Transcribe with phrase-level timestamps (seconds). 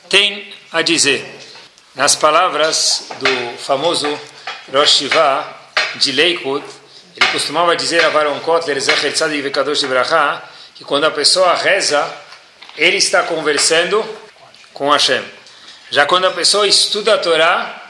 [0.08, 1.24] tem a dizer?
[1.94, 4.06] Nas palavras do famoso
[4.70, 5.46] Rosh Shiva
[5.94, 6.64] de Leikut,
[7.16, 10.42] ele costumava dizer a Baron Kotler, Zecher Tzadik Vekadosh Ibrahá,
[10.74, 12.06] que quando a pessoa reza,
[12.76, 14.04] ele está conversando
[14.74, 15.24] com Hashem.
[15.90, 17.82] Já quando a pessoa estuda a Torá,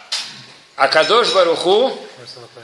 [0.76, 2.05] a Kadosh Baruch Hu,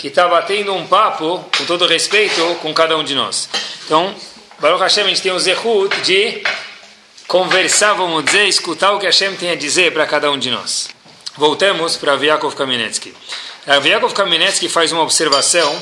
[0.03, 3.49] que está batendo um papo, com todo respeito, com cada um de nós.
[3.85, 4.13] Então,
[4.59, 6.43] Baruch Hashem, a gente tem o Zehut de
[7.29, 10.89] conversar, vamos dizer, escutar o que Hashem tem a dizer para cada um de nós.
[11.37, 13.15] Voltemos para Vyakov Kamenetsky.
[13.65, 15.73] Rav Kamenetsky faz uma observação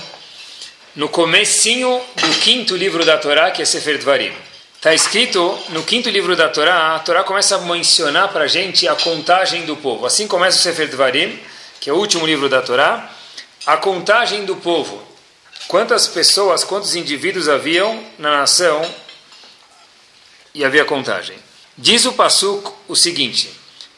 [0.94, 4.34] no comecinho do quinto livro da Torá, que é Sefer Dvarim.
[4.76, 8.86] Está escrito no quinto livro da Torá, a Torá começa a mencionar para a gente
[8.86, 10.04] a contagem do povo.
[10.04, 11.40] Assim começa o Sefer Dvarim,
[11.80, 13.16] que é o último livro da Torá,
[13.66, 15.02] a contagem do povo.
[15.68, 18.82] Quantas pessoas, quantos indivíduos haviam na nação
[20.54, 21.36] e havia contagem.
[21.76, 23.50] Diz o Pasuk o seguinte: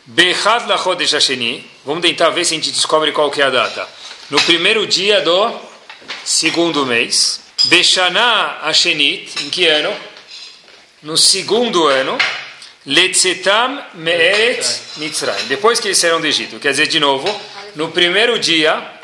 [0.05, 1.69] Behad Lachodesh Hasheni.
[1.85, 3.89] Vamos tentar ver se a gente descobre qual que é a data.
[4.31, 5.61] No primeiro dia do
[6.25, 7.41] segundo mês.
[7.65, 9.45] Beshana Hashenit.
[9.45, 9.95] Em que ano?
[11.03, 12.19] No segundo ano.
[12.85, 14.65] Letzetam Me'eret
[14.97, 15.47] Mitzrayim.
[15.47, 16.59] Depois que eles saíram do Egito.
[16.59, 17.29] Quer dizer, de novo,
[17.77, 19.01] no primeiro dia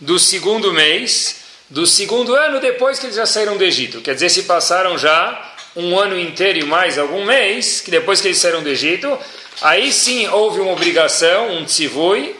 [0.00, 4.00] do segundo mês, do segundo ano depois que eles já saíram do Egito.
[4.00, 8.28] Quer dizer, se passaram já um ano inteiro e mais algum mês, que depois que
[8.28, 9.18] eles saíram do Egito,
[9.60, 12.36] Aí sim houve uma obrigação, um tzivui.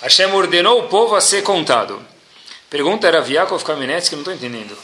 [0.00, 2.02] Hashem ordenou o povo a ser contado.
[2.70, 4.76] Pergunta era Viakov Kamenetz, que não estou entendendo.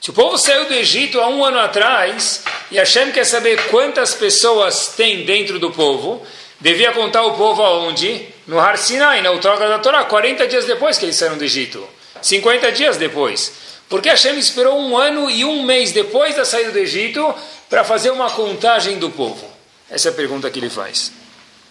[0.00, 4.14] Se o povo saiu do Egito há um ano atrás e Hashem quer saber quantas
[4.14, 6.26] pessoas tem dentro do povo,
[6.60, 8.26] devia contar o povo aonde?
[8.46, 11.86] No Har Sinai, na outorga da Torá, 40 dias depois que eles saíram do Egito.
[12.20, 13.52] 50 dias depois.
[13.88, 17.34] Porque Hashem esperou um ano e um mês depois da saída do Egito
[17.70, 19.48] para fazer uma contagem do povo?
[19.90, 21.12] Essa é a pergunta que ele faz.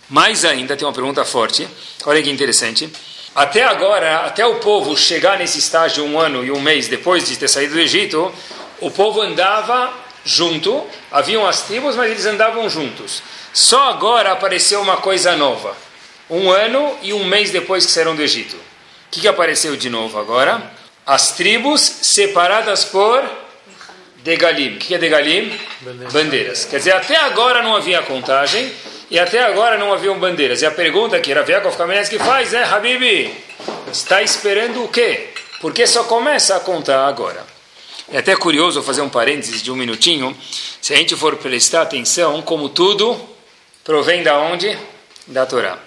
[0.09, 1.67] Mais ainda, tem uma pergunta forte.
[2.05, 2.91] Olha que interessante.
[3.35, 7.35] Até agora, até o povo chegar nesse estágio um ano e um mês depois de
[7.35, 8.31] ter saído do Egito,
[8.79, 9.91] o povo andava
[10.23, 13.23] junto, haviam as tribos, mas eles andavam juntos.
[13.51, 15.75] Só agora apareceu uma coisa nova.
[16.29, 18.55] Um ano e um mês depois que saíram do Egito.
[18.55, 18.59] O
[19.11, 20.71] que, que apareceu de novo agora?
[21.05, 23.23] As tribos separadas por
[24.23, 24.75] Degalim.
[24.75, 25.51] O que é Degalim?
[25.81, 26.13] Bandeiras.
[26.13, 26.65] Bandeiras.
[26.65, 28.71] Quer dizer, até agora não havia contagem
[29.11, 30.61] e até agora não haviam bandeiras.
[30.61, 33.31] E a pergunta que Raviakov Kamenetsky faz é, Habibi,
[33.91, 35.29] está esperando o quê?
[35.61, 37.45] Porque só começa a contar agora.
[38.11, 40.35] É até curioso fazer um parênteses de um minutinho,
[40.81, 43.19] se a gente for prestar atenção, como tudo
[43.83, 44.77] provém da onde?
[45.27, 45.77] Da Torá.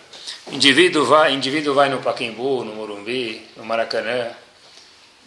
[0.52, 4.30] Indivíduo vai, indivíduo vai no Paquembu, no Morumbi, no Maracanã,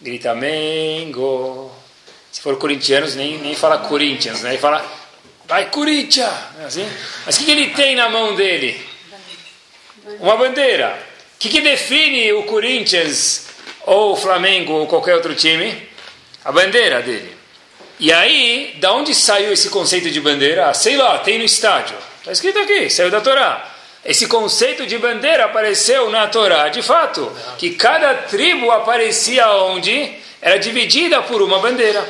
[0.02, 1.72] grita Mengo.
[2.32, 4.52] Se for corintianos, nem, nem fala Corinthians, né?
[4.52, 4.86] Ele fala
[5.50, 6.32] Vai Corinthians!
[6.64, 6.88] Assim?
[7.26, 8.80] Mas o que, que ele tem na mão dele?
[10.20, 10.96] Uma bandeira.
[11.36, 13.48] O que, que define o Corinthians
[13.82, 15.90] ou o Flamengo ou qualquer outro time?
[16.46, 17.36] A bandeira dele.
[18.00, 20.72] E aí, da onde saiu esse conceito de bandeira?
[20.76, 21.98] Sei lá, tem no estádio.
[22.20, 23.79] Está escrito aqui, saiu da Torá.
[24.04, 30.58] Esse conceito de bandeira apareceu na Torá, de fato, que cada tribo aparecia onde era
[30.58, 32.08] dividida por uma bandeira.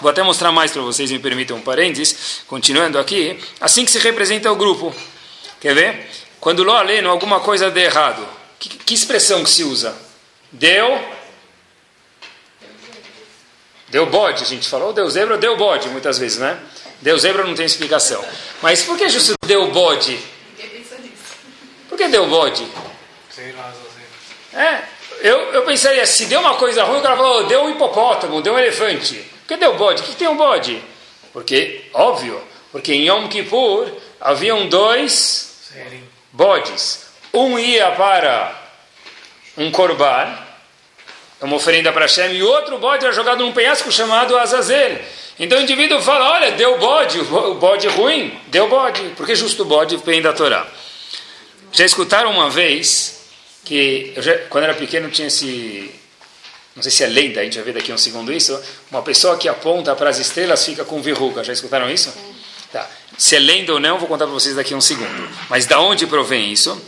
[0.00, 2.42] Vou até mostrar mais para vocês, me permitam um parênteses.
[2.48, 4.94] Continuando aqui, assim que se representa o grupo.
[5.60, 6.10] Quer ver?
[6.40, 8.26] Quando Ló aleno alguma coisa de errado,
[8.58, 9.96] que, que expressão que se usa?
[10.50, 11.00] Deu.
[13.88, 14.92] Deu bode, a gente falou.
[14.92, 16.58] Deu zebra, deu bode, muitas vezes, né?
[17.00, 18.24] Deu zebra não tem explicação.
[18.60, 20.18] Mas por que justo deu bode?
[21.94, 22.66] Por que deu bode?
[23.30, 23.72] Sei lá,
[24.52, 24.82] É,
[25.20, 28.54] eu, eu pensaria, se deu uma coisa ruim, o cara falou, deu um hipopótamo, deu
[28.54, 29.14] um elefante.
[29.14, 30.02] Por que deu bode?
[30.02, 30.82] O que tem um bode?
[31.32, 32.42] Porque, óbvio,
[32.72, 33.88] porque em Yom Kippur
[34.20, 35.70] haviam dois
[36.32, 37.06] bodes.
[37.32, 38.60] Um ia para
[39.56, 40.36] um corban,
[41.42, 44.98] uma oferenda para Hashem, e o outro bode era jogado num penhasco chamado Azazel.
[45.38, 49.00] Então o indivíduo fala, olha, deu bode, o bode ruim, deu bode.
[49.10, 50.66] Por que justo o bode vem da Torá?
[51.74, 53.16] Já escutaram uma vez
[53.64, 55.90] que, eu já, quando era pequeno, tinha esse.
[56.76, 58.56] Não sei se é lenda, a gente vai ver daqui um segundo isso.
[58.92, 61.42] Uma pessoa que aponta para as estrelas fica com verruga.
[61.42, 62.14] Já escutaram isso?
[62.72, 62.88] Tá.
[63.18, 65.28] Se é lenda ou não, vou contar para vocês daqui um segundo.
[65.50, 66.80] Mas da onde provém isso?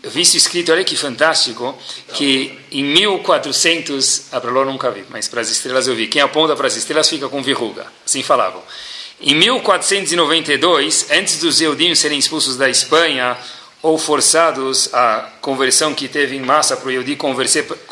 [0.00, 1.76] Eu vi isso escrito, olha que fantástico,
[2.14, 6.54] que em 1400, a Proló nunca vi, mas para as estrelas eu vi, quem aponta
[6.54, 8.62] para as estrelas fica com verruga, assim falavam.
[9.20, 13.36] Em 1492, antes dos Eudim serem expulsos da Espanha,
[13.82, 17.16] ou forçados à conversão que teve em massa para o Yehudi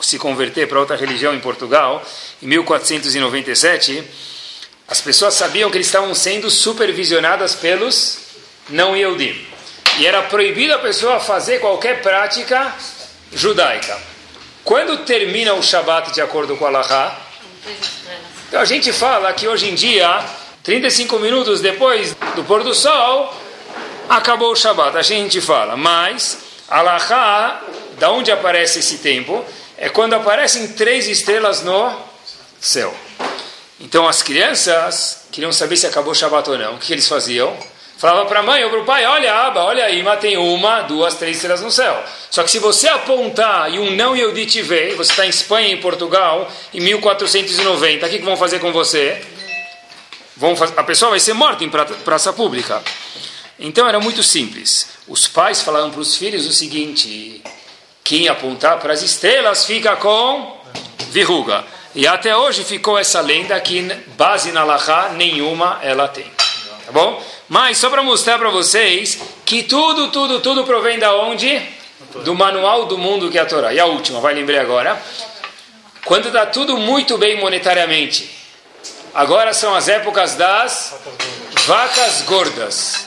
[0.03, 2.05] se converter para outra religião em Portugal,
[2.43, 4.03] em 1497,
[4.88, 8.19] as pessoas sabiam que eles estavam sendo supervisionadas pelos
[8.69, 9.47] não Yehudim
[9.99, 12.75] e era proibido a pessoa fazer qualquer prática
[13.32, 13.97] judaica.
[14.65, 17.21] Quando termina o Shabat de acordo com a Allahá,
[18.49, 20.25] então a gente fala que hoje em dia,
[20.64, 23.38] 35 minutos depois do pôr do sol,
[24.08, 24.96] acabou o Shabat.
[24.96, 27.62] A gente fala, mas Allahá,
[27.99, 29.44] da onde aparece esse tempo,
[29.76, 31.94] é quando aparecem três estrelas no
[32.58, 32.94] céu.
[33.78, 36.76] Então as crianças queriam saber se acabou o Shabat ou não.
[36.76, 37.55] O que eles faziam?
[37.99, 41.14] Falava para a mãe ou para o pai, olha Aba, olha aí, tem uma, duas,
[41.14, 42.02] três estrelas no céu.
[42.31, 45.69] Só que se você apontar e um não Yehudi te ver, você está em Espanha,
[45.69, 49.33] em Portugal, em 1490, o que, que vão fazer com você?
[50.36, 52.82] Vão a pessoa vai ser morta em praça pública.
[53.58, 54.88] Então era muito simples.
[55.06, 57.42] Os pais falavam para os filhos o seguinte:
[58.02, 60.60] quem apontar para as estrelas fica com
[61.10, 61.64] verruga.
[61.94, 63.81] E até hoje ficou essa lenda que
[64.16, 66.26] base na Lahá nenhuma ela tem.
[66.84, 67.22] Tá bom?
[67.48, 71.62] Mas só para mostrar para vocês que tudo, tudo, tudo provém da onde?
[72.25, 73.72] Do manual do mundo que é a Torá.
[73.72, 75.00] E a última, vai lembrar agora.
[76.04, 78.44] Quando está tudo muito bem monetariamente.
[79.14, 80.93] Agora são as épocas das
[81.66, 83.06] vacas gordas.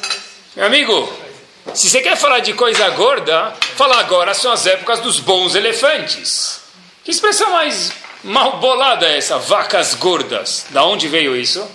[0.55, 1.13] Meu amigo,
[1.73, 6.61] se você quer falar de coisa gorda, fala agora são as épocas dos bons elefantes.
[7.03, 7.91] Que expressão mais
[8.23, 9.37] mal bolada é essa?
[9.37, 10.67] Vacas gordas.
[10.69, 11.69] Da onde veio isso?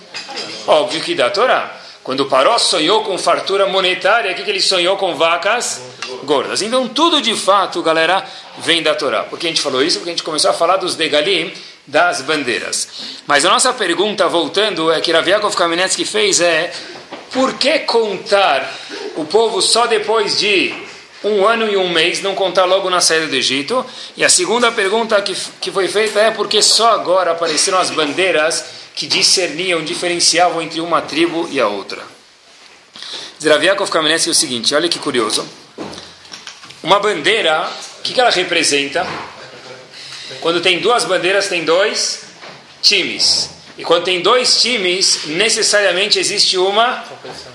[0.65, 1.71] Óbvio que da Torá.
[2.03, 5.79] Quando Paró sonhou com fartura monetária, o que, que ele sonhou com vacas
[6.23, 6.63] gordas?
[6.63, 8.25] Então tudo de fato, galera,
[8.57, 9.23] vem da Torá.
[9.25, 9.99] Por que a gente falou isso?
[9.99, 11.53] Porque a gente começou a falar dos degalim,
[11.85, 12.87] das bandeiras.
[13.27, 16.71] Mas a nossa pergunta, voltando, é que Raviakov Kamenetsky fez é
[17.31, 18.71] por que contar
[19.15, 20.73] o povo só depois de
[21.23, 23.85] um ano e um mês, não contar logo na saída do Egito?
[24.15, 27.89] E a segunda pergunta que, que foi feita é por que só agora apareceram as
[27.89, 28.63] bandeiras
[28.95, 32.01] que discerniam, diferenciavam entre uma tribo e a outra.
[33.41, 35.45] Zeraviakov Kamenetsky é o seguinte, olha que curioso.
[36.81, 39.07] Uma bandeira, o que, que ela representa?
[40.41, 42.23] Quando tem duas bandeiras, tem dois
[42.81, 43.49] times.
[43.77, 47.03] E quando tem dois times, necessariamente existe uma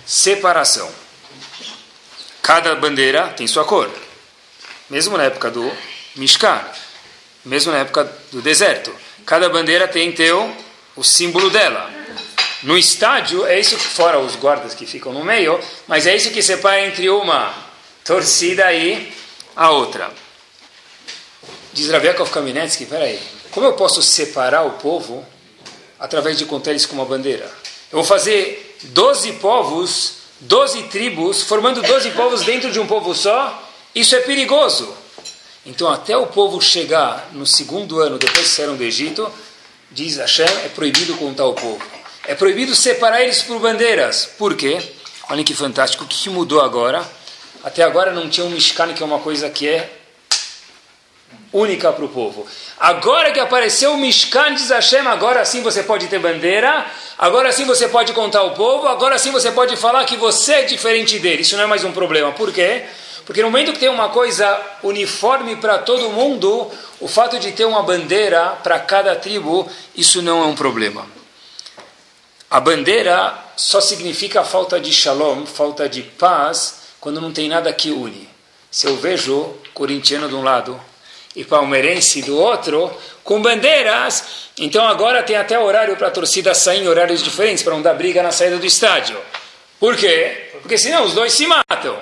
[0.04, 0.90] separação.
[2.42, 3.90] Cada bandeira tem sua cor.
[4.90, 5.70] Mesmo na época do
[6.16, 6.60] Mishkan,
[7.44, 8.94] mesmo na época do deserto.
[9.24, 10.54] Cada bandeira tem teu
[10.96, 11.90] o símbolo dela.
[12.62, 16.42] No estádio, é isso, fora os guardas que ficam no meio, mas é isso que
[16.42, 17.54] separa entre uma
[18.04, 19.12] torcida e
[19.54, 20.10] a outra.
[21.72, 23.20] Diz Raviakov Kaminetsky, peraí,
[23.50, 25.24] como eu posso separar o povo
[25.98, 27.44] através de contar eles com uma bandeira?
[27.90, 33.62] Eu vou fazer 12 povos, 12 tribos, formando 12 povos dentro de um povo só?
[33.94, 34.94] Isso é perigoso.
[35.66, 39.30] Então, até o povo chegar no segundo ano depois que saíram do Egito,
[39.90, 41.84] diz Hashem, é proibido contar o povo.
[42.26, 44.26] É proibido separar eles por bandeiras.
[44.38, 44.80] Por quê?
[45.30, 46.04] Olhem que fantástico.
[46.04, 47.06] O que mudou agora?
[47.62, 49.90] Até agora não tinha um Mishkan, que é uma coisa que é
[51.52, 52.46] única para o povo.
[52.78, 56.86] Agora que apareceu o Mishkan, diz Hashem, agora sim você pode ter bandeira,
[57.18, 60.62] agora sim você pode contar o povo, agora sim você pode falar que você é
[60.62, 61.42] diferente dele.
[61.42, 62.32] Isso não é mais um problema.
[62.32, 62.84] Por quê?
[63.24, 67.66] Porque no momento que tem uma coisa uniforme para todo mundo, o fato de ter
[67.66, 71.06] uma bandeira para cada tribo, isso não é um problema.
[72.50, 77.90] A bandeira só significa falta de shalom, falta de paz, quando não tem nada que
[77.90, 78.26] une.
[78.70, 80.80] Se eu vejo corintiano de um lado
[81.38, 82.90] e palmeirense do outro,
[83.22, 84.24] com bandeiras,
[84.58, 87.94] então agora tem até horário para a torcida sair em horários diferentes, para não dar
[87.94, 89.16] briga na saída do estádio.
[89.78, 90.50] Por quê?
[90.60, 91.96] Porque senão os dois se matam.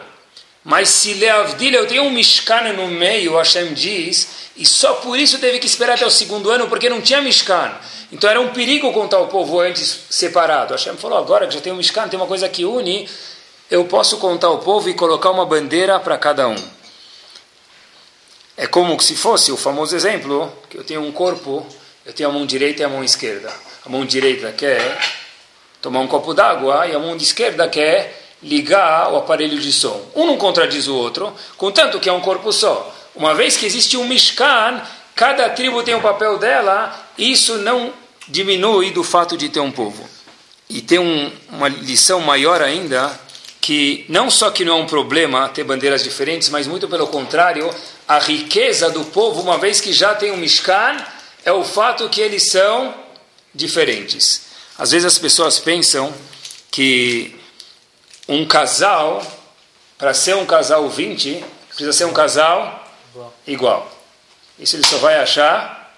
[0.64, 5.38] Mas se Leavdil eu tenho um Mishkan no meio, Hashem diz, e só por isso
[5.38, 7.72] teve que esperar até o segundo ano, porque não tinha Mishkan.
[8.10, 10.72] Então era um perigo contar o povo antes separado.
[10.72, 13.06] Hashem falou, agora que já tem um Mishkan, tem uma coisa que une,
[13.70, 16.75] eu posso contar o povo e colocar uma bandeira para cada um.
[18.56, 21.66] É como se fosse o famoso exemplo, que eu tenho um corpo,
[22.06, 23.52] eu tenho a mão direita e a mão esquerda.
[23.84, 24.98] A mão direita quer
[25.82, 30.00] tomar um copo d'água e a mão esquerda quer ligar o aparelho de som.
[30.14, 32.94] Um não contradiz o outro, contanto que é um corpo só.
[33.14, 34.82] Uma vez que existe um Mishkan,
[35.14, 37.92] cada tribo tem o um papel dela, isso não
[38.28, 40.08] diminui do fato de ter um povo.
[40.68, 43.18] E tem um, uma lição maior ainda,
[43.60, 47.70] que não só que não é um problema ter bandeiras diferentes, mas muito pelo contrário,
[48.06, 51.04] a riqueza do povo, uma vez que já tem um Mishkan,
[51.44, 52.94] é o fato que eles são
[53.54, 54.42] diferentes.
[54.78, 56.12] Às vezes as pessoas pensam
[56.70, 57.34] que
[58.28, 59.24] um casal,
[59.96, 62.84] para ser um casal 20, precisa ser um casal
[63.46, 63.90] igual.
[64.58, 65.94] Isso ele só vai achar.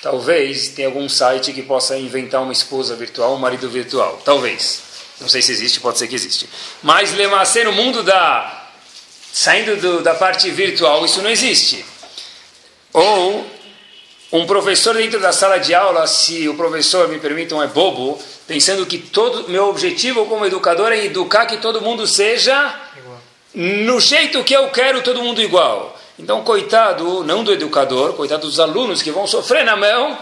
[0.00, 4.20] Talvez tem algum site que possa inventar uma esposa virtual, um marido virtual.
[4.24, 4.82] Talvez.
[5.20, 6.48] Não sei se existe, pode ser que existe.
[6.82, 8.61] Mas Lemacê no mundo da.
[9.32, 11.82] Saindo do, da parte virtual, isso não existe.
[12.92, 13.46] Ou
[14.30, 18.84] um professor dentro da sala de aula, se o professor, me permitam, é bobo, pensando
[18.84, 22.52] que todo meu objetivo como educador é educar que todo mundo seja
[22.96, 23.20] igual.
[23.54, 25.98] no jeito que eu quero, todo mundo igual.
[26.18, 30.18] Então, coitado, não do educador, coitado dos alunos que vão sofrer na mão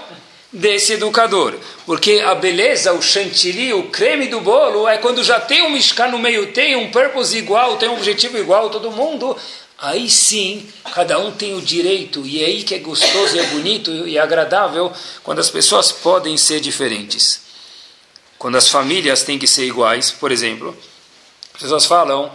[0.52, 1.54] desse educador.
[1.86, 6.08] Porque a beleza, o chantilly, o creme do bolo é quando já tem um mishkan
[6.08, 9.36] no meio, tem um purpose igual, tem um objetivo igual, todo mundo
[9.80, 13.90] aí sim cada um tem o direito, e é aí que é gostoso, é bonito
[13.90, 14.92] e é agradável
[15.22, 17.40] quando as pessoas podem ser diferentes.
[18.38, 20.76] Quando as famílias têm que ser iguais, por exemplo,
[21.54, 22.30] as pessoas falam,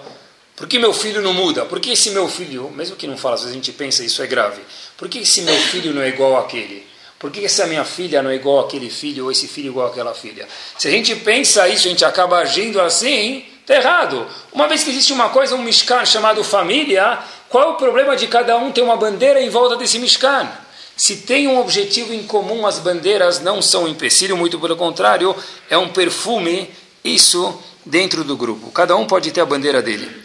[0.55, 1.65] por que meu filho não muda?
[1.65, 4.21] Por que esse meu filho, mesmo que não fala, às vezes a gente pensa isso
[4.21, 4.61] é grave,
[4.97, 6.87] por que esse meu filho não é igual àquele?
[7.25, 10.13] Por que essa minha filha não é igual àquele filho, ou esse filho igual àquela
[10.13, 10.47] filha?
[10.77, 14.27] Se a gente pensa isso, a gente acaba agindo assim, está errado.
[14.53, 17.17] Uma vez que existe uma coisa, um Mishkan chamado família,
[17.49, 20.47] qual é o problema de cada um ter uma bandeira em volta desse Mishkan?
[20.95, 25.35] Se tem um objetivo em comum, as bandeiras não são um empecilho, muito pelo contrário,
[25.67, 26.69] é um perfume,
[27.03, 28.69] isso dentro do grupo.
[28.69, 30.15] Cada um pode ter a bandeira dele.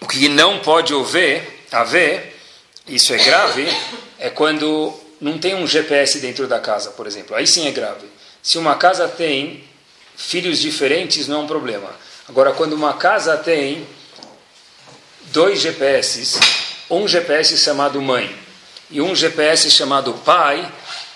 [0.00, 2.39] O que não pode haver, haver,
[2.88, 3.66] isso é grave,
[4.18, 7.36] é quando não tem um GPS dentro da casa, por exemplo.
[7.36, 8.06] Aí sim é grave.
[8.42, 9.64] Se uma casa tem
[10.16, 11.90] filhos diferentes, não é um problema.
[12.28, 13.86] Agora, quando uma casa tem
[15.32, 16.38] dois GPS,
[16.90, 18.34] um GPS chamado mãe
[18.90, 20.70] e um GPS chamado pai,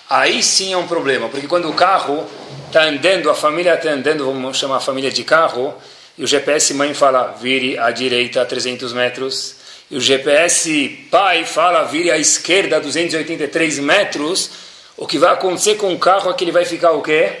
[0.09, 2.25] aí sim é um problema, porque quando o carro
[2.67, 5.73] está andando, a família está andando, vamos chamar a família de carro,
[6.17, 9.54] e o GPS mãe fala, vire à direita a 300 metros,
[9.89, 14.49] e o GPS pai fala, vire à esquerda a 283 metros,
[14.97, 17.33] o que vai acontecer com o carro é que ele vai ficar o quê?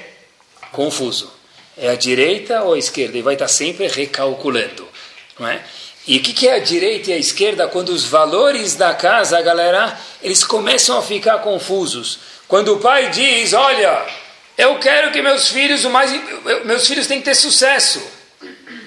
[0.71, 1.31] Confuso.
[1.77, 3.17] É a direita ou a esquerda?
[3.17, 4.87] E vai estar sempre recalculando.
[5.39, 5.61] Não é?
[6.07, 9.41] E o que, que é a direita e a esquerda quando os valores da casa,
[9.41, 12.19] galera, eles começam a ficar confusos?
[12.47, 14.05] Quando o pai diz, olha,
[14.55, 16.11] eu quero que meus filhos, o mais,
[16.63, 18.01] meus filhos têm que ter sucesso.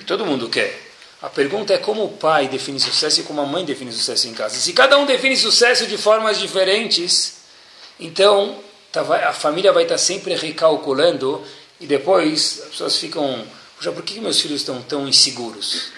[0.06, 0.87] Todo mundo quer.
[1.20, 4.34] A pergunta é como o pai define sucesso e como a mãe define sucesso em
[4.34, 4.56] casa.
[4.56, 7.38] Se cada um define sucesso de formas diferentes,
[7.98, 8.56] então
[8.92, 11.44] tá, a família vai estar sempre recalculando
[11.80, 13.44] e depois as pessoas ficam,
[13.80, 15.90] por que meus filhos estão tão inseguros?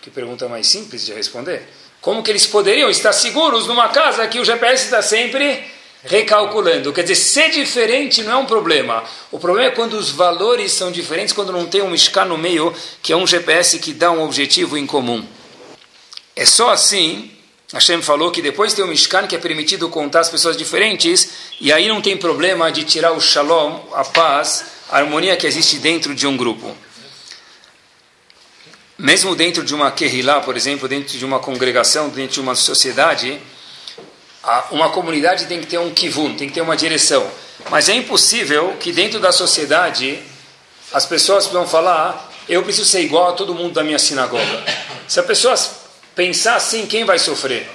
[0.00, 1.68] Que pergunta mais simples de responder.
[2.00, 5.64] Como que eles poderiam estar seguros numa casa que o GPS está sempre
[6.04, 6.92] recalculando?
[6.92, 9.02] Quer dizer, ser diferente não é um problema.
[9.32, 12.74] O problema é quando os valores são diferentes, quando não tem um Mishkan no meio,
[13.02, 15.24] que é um GPS que dá um objetivo em comum.
[16.36, 17.30] É só assim,
[17.72, 21.30] Hashem falou que depois tem um Mishkan que é permitido contar as pessoas diferentes,
[21.60, 25.78] e aí não tem problema de tirar o shalom, a paz, a harmonia que existe
[25.78, 26.76] dentro de um grupo
[28.98, 33.40] mesmo dentro de uma Kehilá, por exemplo, dentro de uma congregação, dentro de uma sociedade,
[34.70, 37.26] uma comunidade tem que ter um kivun, tem que ter uma direção.
[37.70, 40.22] Mas é impossível que dentro da sociedade
[40.92, 44.64] as pessoas vão falar, eu preciso ser igual a todo mundo da minha sinagoga.
[45.08, 45.54] Se a pessoa
[46.14, 47.68] pensar assim, quem vai sofrer?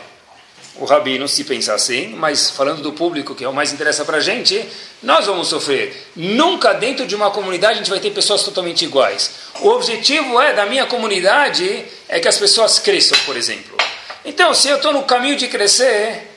[0.79, 4.17] o rabino, se pensar assim, mas falando do público, que é o mais interessa para
[4.17, 4.65] a gente,
[5.03, 6.09] nós vamos sofrer.
[6.15, 9.31] Nunca dentro de uma comunidade a gente vai ter pessoas totalmente iguais.
[9.61, 13.77] O objetivo é, da minha comunidade, é que as pessoas cresçam, por exemplo.
[14.23, 16.28] Então, se eu estou no caminho de crescer,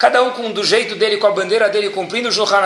[0.00, 2.62] cada um com, do jeito dele, com a bandeira dele, cumprindo o Shulchan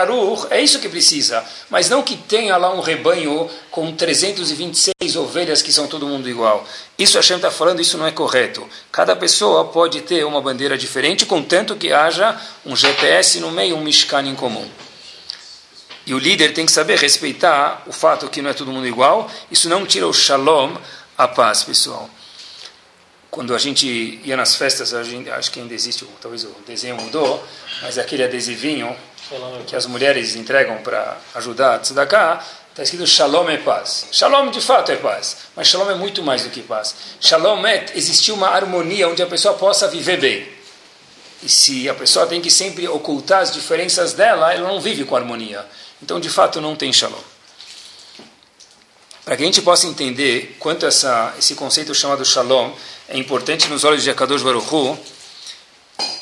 [0.49, 1.43] é isso que precisa.
[1.69, 6.65] Mas não que tenha lá um rebanho com 326 ovelhas que são todo mundo igual.
[6.97, 8.65] Isso a Hashem está falando, isso não é correto.
[8.89, 13.81] Cada pessoa pode ter uma bandeira diferente, contanto que haja um GPS no meio, um
[13.81, 14.65] Mishkan em comum.
[16.07, 19.29] E o líder tem que saber respeitar o fato que não é todo mundo igual.
[19.51, 20.73] Isso não tira o shalom,
[21.17, 22.09] a paz, pessoal
[23.35, 27.45] quando a gente ia nas festas, gente, acho que ainda existe, talvez o desenho mudou,
[27.81, 28.95] mas aquele adesivinho
[29.67, 34.07] que as mulheres entregam para ajudar a tzedakah, está escrito Shalom é paz.
[34.09, 36.95] Shalom de fato é paz, mas Shalom é muito mais do que paz.
[37.19, 40.47] Shalom é existir uma harmonia onde a pessoa possa viver bem.
[41.43, 45.13] E se a pessoa tem que sempre ocultar as diferenças dela, ela não vive com
[45.13, 45.65] harmonia.
[46.01, 47.19] Então, de fato, não tem Shalom.
[49.25, 52.71] Para que a gente possa entender quanto essa, esse conceito chamado Shalom
[53.07, 54.97] é importante nos olhos de Akadosh Baruch Hu,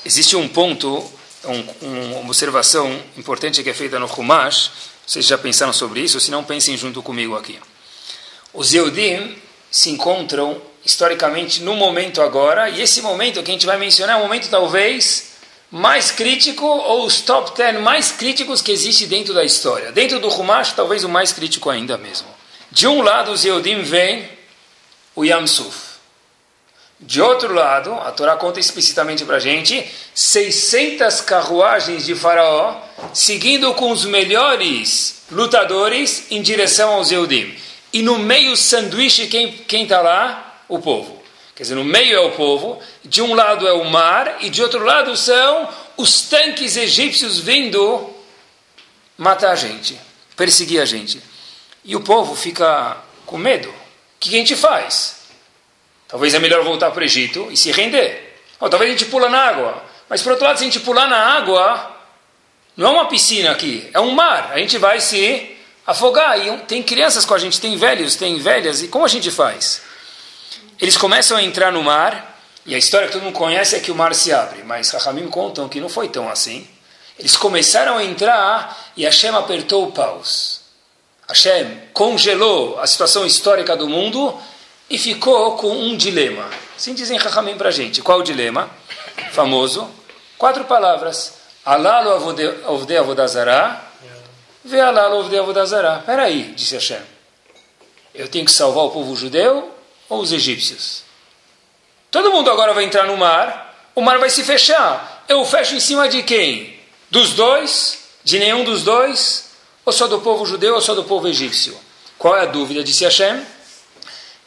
[0.06, 1.04] existe um ponto,
[1.46, 4.72] um, uma observação importante que é feita no Humash,
[5.06, 6.20] vocês já pensaram sobre isso?
[6.20, 7.60] Se não, pensem junto comigo aqui.
[8.54, 9.36] Os Yehudim
[9.72, 14.20] se encontram historicamente no momento agora, e esse momento que a gente vai mencionar é
[14.20, 15.34] um momento talvez
[15.72, 19.92] mais crítico, ou os top 10 mais críticos que existe dentro da história.
[19.92, 22.28] Dentro do Humash, talvez o mais crítico ainda mesmo.
[22.70, 24.30] De um lado, os Yehudim vêm
[25.16, 25.93] o Yamsuf.
[27.05, 32.79] De outro lado, a Torá conta explicitamente para a gente 600 carruagens de Faraó
[33.13, 37.53] seguindo com os melhores lutadores em direção aos Yehudim.
[37.91, 40.63] E no meio, sanduíche, quem está lá?
[40.69, 41.22] O povo.
[41.53, 44.63] Quer dizer, no meio é o povo, de um lado é o mar, e de
[44.63, 48.10] outro lado são os tanques egípcios vindo
[49.17, 50.00] matar a gente,
[50.38, 51.22] perseguir a gente.
[51.83, 53.69] E o povo fica com medo.
[53.69, 53.74] O
[54.22, 55.23] que a gente faz?
[56.14, 58.38] Talvez é melhor voltar para o Egito e se render.
[58.60, 59.84] Ou talvez a gente pula na água.
[60.08, 61.92] Mas por outro lado, se a gente pular na água,
[62.78, 64.52] não é uma piscina aqui, é um mar.
[64.54, 66.38] A gente vai se afogar.
[66.38, 68.84] E tem crianças com a gente, tem velhos, tem velhas.
[68.84, 69.82] E como a gente faz?
[70.80, 72.40] Eles começam a entrar no mar.
[72.64, 74.62] E a história que todo mundo conhece é que o mar se abre.
[74.62, 76.68] Mas Rahamim contam que não foi tão assim.
[77.18, 80.62] Eles começaram a entrar e Hashem apertou o paus.
[81.28, 84.40] Hashem congelou a situação histórica do mundo
[84.94, 86.48] e ficou com um dilema.
[86.77, 88.00] Assim dizem Rahamim para a gente.
[88.03, 88.70] Qual o dilema?
[89.32, 89.90] Famoso.
[90.38, 91.34] Quatro palavras.
[91.66, 93.88] Alalo avode avodazará.
[94.64, 96.03] Ve alalo avode avodazará.
[96.06, 97.01] Peraí, disse Hashem.
[98.14, 99.75] Eu tenho que salvar o povo judeu
[100.08, 101.01] ou os egípcios?
[102.12, 103.90] Todo mundo agora vai entrar no mar.
[103.96, 105.25] O mar vai se fechar.
[105.27, 106.79] Eu fecho em cima de quem?
[107.10, 108.03] Dos dois?
[108.24, 109.50] De nenhum dos dois?
[109.84, 111.75] ou só do povo judeu ou só do povo egípcio?
[112.18, 112.84] Qual é a dúvida?
[112.84, 113.44] Disse Hashem.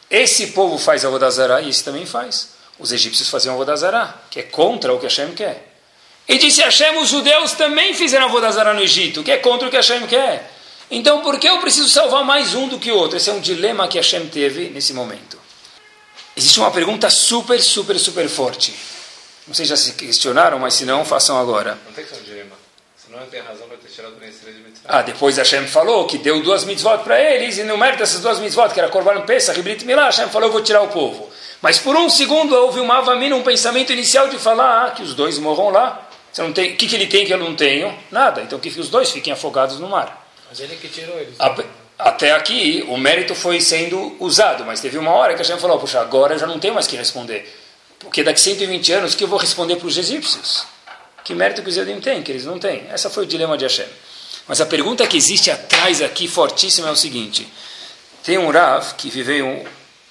[0.09, 2.49] Esse povo faz a Vodazara e esse também faz.
[2.79, 5.73] Os egípcios faziam a Vodazara, que é contra o que Hashem quer.
[6.27, 9.71] E disse Hashem, os judeus também fizeram a Vodazara no Egito, que é contra o
[9.71, 10.51] que Hashem quer.
[10.89, 13.17] Então, por que eu preciso salvar mais um do que o outro?
[13.17, 15.37] Esse é um dilema que Hashem teve nesse momento.
[16.35, 18.73] Existe uma pergunta super, super, super forte.
[19.47, 21.77] Não sei se já se questionaram, mas se não, façam agora.
[21.85, 22.56] Não tem que ser um dilema.
[23.19, 26.63] Eu tenho razão para ter tirado o de ah, depois Hashem falou que deu duas
[26.63, 29.83] mitzvot para eles, e no mérito dessas duas mitzvot, que era Korban Pesach e Brit
[29.85, 31.29] Milá, Hashem falou, eu vou tirar o povo.
[31.61, 35.13] Mas por um segundo houve uma avamina, um pensamento inicial de falar ah, que os
[35.13, 36.07] dois morram lá.
[36.31, 37.97] Você não tem, o que, que ele tem que eu não tenho?
[38.11, 38.41] Nada.
[38.41, 40.29] Então que os dois fiquem afogados no mar.
[40.49, 41.35] Mas ele que tirou eles.
[41.97, 45.99] até aqui o mérito foi sendo usado, mas teve uma hora que Hashem falou, puxa,
[45.99, 47.51] agora eu já não tenho mais que responder.
[47.99, 50.76] Porque daqui 120 anos, o que eu vou responder para os egípcios?
[51.27, 52.87] Que mérito que os Edim têm, que eles não têm?
[52.89, 53.85] Essa foi o dilema de Hashem.
[54.47, 57.45] Mas a pergunta que existe atrás aqui, fortíssima, é o seguinte.
[58.23, 59.67] Tem um Rav que viveu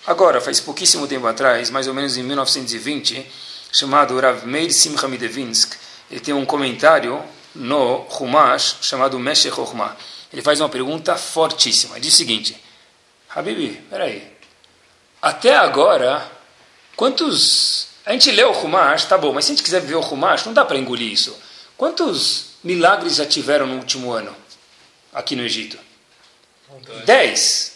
[0.07, 3.27] agora, faz pouquíssimo tempo atrás, mais ou menos em 1920,
[3.73, 5.73] chamado Rav Meir Simcha Midevinsk.
[6.11, 7.25] Ele tem um comentário
[7.55, 9.97] no Humash chamado Meshech Chochmah.
[10.31, 11.95] Ele faz uma pergunta fortíssima.
[11.95, 12.63] Ele diz o seguinte,
[13.35, 14.23] Habibi, peraí.
[15.23, 16.31] Até agora,
[16.95, 17.96] quantos...
[18.07, 20.45] A gente lê o Humash, tá bom, mas se a gente quiser ver o Humash,
[20.45, 21.37] não dá para engolir isso.
[21.77, 24.35] Quantos milagres já tiveram no último ano
[25.13, 25.77] aqui no Egito?
[27.05, 27.73] Dez.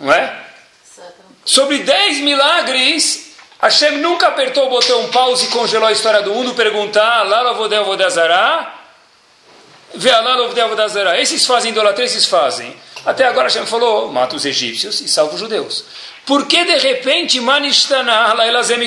[0.00, 0.44] Não é?
[1.44, 6.54] Sobre dez milagres, Hashem nunca apertou o botão pause e congelou a história do mundo,
[6.54, 8.80] perguntar, Lala Vodel Vodazará.
[11.20, 12.74] Esses fazem idolatria, esses fazem.
[13.06, 15.84] Até agora Hashem falou, mata os egípcios e salva os judeus.
[16.26, 17.40] Por que de repente,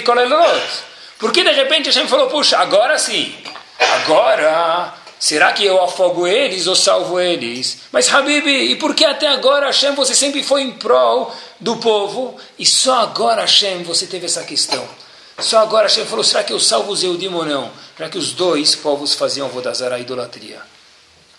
[0.03, 0.87] Kolelot?
[1.19, 3.33] Porque de repente Hashem falou, puxa, agora sim,
[3.79, 7.79] agora, será que eu afogo eles ou salvo eles?
[7.91, 12.39] Mas Habib, e por que até agora Hashem você sempre foi em prol do povo
[12.57, 14.87] e só agora Hashem você teve essa questão?
[15.39, 17.71] Só agora Hashem falou, será que eu salvo os Eudim ou não?
[17.97, 20.59] Já que os dois povos faziam Vodazara, a idolatria.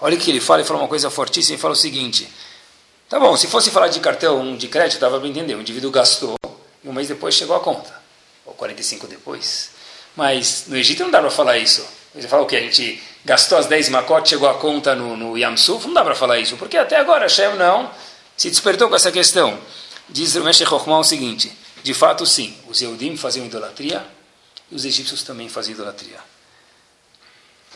[0.00, 2.28] Olha o que ele fala, ele fala uma coisa fortíssima, ele fala o seguinte,
[3.08, 6.36] tá bom, se fosse falar de cartão de crédito, dava para entender, o indivíduo gastou,
[6.82, 7.92] e um mês depois chegou a conta,
[8.44, 9.70] ou 45 depois.
[10.16, 11.86] Mas no Egito não dá para falar isso.
[12.14, 12.56] Você fala o que?
[12.56, 16.14] A gente gastou as 10 macotes, chegou a conta no, no Yamsuf, não dá para
[16.14, 17.90] falar isso, porque até agora Hashem não
[18.36, 19.58] se despertou com essa questão.
[20.08, 24.04] Diz o Meshech o seguinte, de fato, sim, os Eudim faziam idolatria
[24.70, 26.18] e os egípcios também faziam idolatria.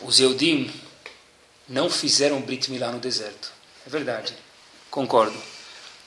[0.01, 0.71] Os Eudim
[1.69, 3.51] não fizeram Brit Milá no deserto.
[3.85, 4.33] É verdade,
[4.93, 5.35] concordo.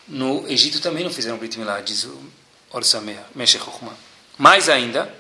[0.06, 2.16] No Egito também não fizeram Brit Milá, diz o
[2.70, 3.66] Orsamea, Meshech
[4.38, 5.12] Mais ainda,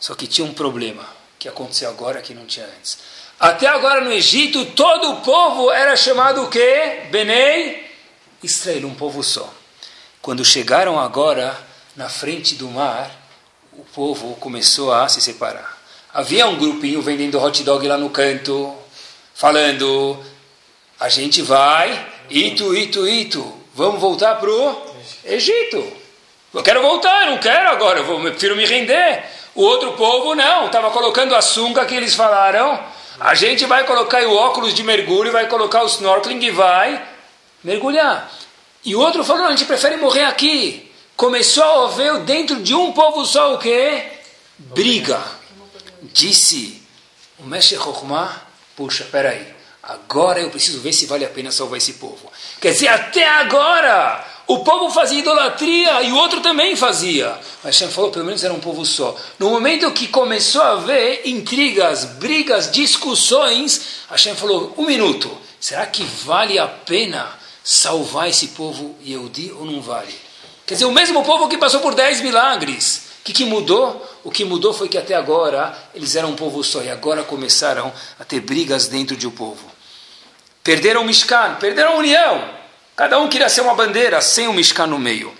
[0.00, 1.06] só que tinha um problema
[1.38, 2.98] que aconteceu agora que não tinha antes.
[3.38, 7.08] Até agora no Egito, todo o povo era chamado o quê?
[7.10, 7.90] Benei
[8.42, 9.52] Israel, um povo só.
[10.22, 11.54] Quando chegaram agora
[11.94, 13.10] na frente do mar,
[13.72, 15.78] o povo começou a se separar.
[16.14, 18.74] Havia um grupinho vendendo hot dog lá no canto,
[19.34, 20.24] falando:
[20.98, 24.82] a gente vai, ito, ito, ito, vamos voltar para o
[25.24, 25.84] Egito.
[26.52, 29.24] Eu quero voltar, eu não quero agora, eu, vou, prefiro me render.
[29.54, 32.82] O outro povo não, estava colocando a sunga que eles falaram.
[33.20, 37.02] A gente vai colocar o óculos de mergulho, vai colocar o snorkeling e vai
[37.62, 38.30] mergulhar.
[38.84, 40.92] E o outro falou: a gente prefere morrer aqui
[41.22, 44.02] começou a haver dentro de um povo só o que?
[44.58, 45.22] Briga.
[46.02, 46.82] Disse
[47.38, 47.78] o Mestre
[48.74, 49.46] puxa, peraí,
[49.82, 52.30] agora eu preciso ver se vale a pena salvar esse povo.
[52.60, 57.38] Quer dizer, até agora o povo fazia idolatria e o outro também fazia.
[57.64, 59.16] Mas Hashem falou, pelo menos era um povo só.
[59.38, 66.04] No momento que começou a haver intrigas, brigas, discussões, Hashem falou, um minuto, será que
[66.04, 67.28] vale a pena
[67.64, 70.14] salvar esse povo Yehudi ou não vale?
[70.66, 73.10] Quer dizer, o mesmo povo que passou por dez milagres.
[73.20, 74.04] O que, que mudou?
[74.24, 77.92] O que mudou foi que até agora eles eram um povo só e agora começaram
[78.18, 79.71] a ter brigas dentro de um povo.
[80.62, 82.54] Perderam o Mishkan, perderam a união.
[82.94, 85.32] Cada um queria ser uma bandeira sem o Mishkan no meio.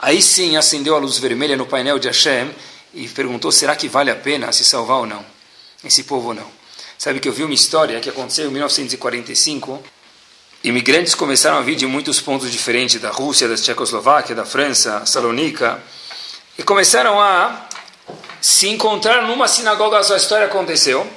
[0.00, 2.50] Aí sim acendeu a luz vermelha no painel de Hashem
[2.94, 5.24] e perguntou: será que vale a pena se salvar ou não?
[5.84, 6.50] Esse povo não.
[6.98, 9.82] Sabe que eu vi uma história que aconteceu em 1945
[10.62, 15.82] imigrantes começaram a vir de muitos pontos diferentes da Rússia, da Tchecoslováquia, da França, Salônica,
[16.58, 17.66] e começaram a
[18.40, 19.98] se encontrar numa sinagoga.
[19.98, 21.08] A história aconteceu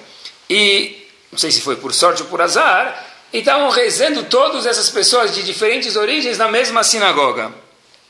[0.49, 1.02] e
[1.33, 5.33] não sei se foi por sorte ou por azar, e estavam rezando todas essas pessoas
[5.33, 7.51] de diferentes origens na mesma sinagoga.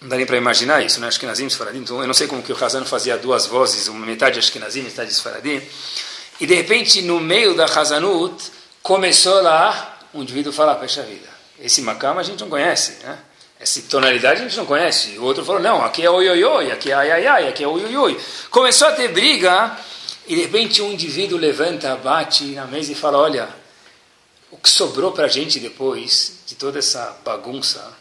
[0.02, 1.08] Não dá nem para imaginar isso, né?
[1.08, 1.80] Ashkenazim, Sfaradim.
[1.80, 5.14] Então, eu não sei como que o Hazan fazia duas vozes, uma metade Ashkenazim, metade
[5.14, 5.62] Sfaradim.
[6.42, 8.36] E de repente, no meio da Hazanut,
[8.82, 13.18] começou lá um indivíduo fala, fecha vida, esse macama a gente não conhece, né?
[13.58, 15.18] Essa tonalidade a gente não conhece.
[15.18, 17.64] O outro falou, não, aqui é oi, oi, oi, aqui é ai, ai, ai, aqui
[17.64, 18.20] é oi.
[18.50, 19.72] Começou a ter briga
[20.28, 23.50] e de repente um indivíduo levanta, bate na mesa e fala, olha,
[24.52, 27.98] o que sobrou para a gente depois de toda essa bagunça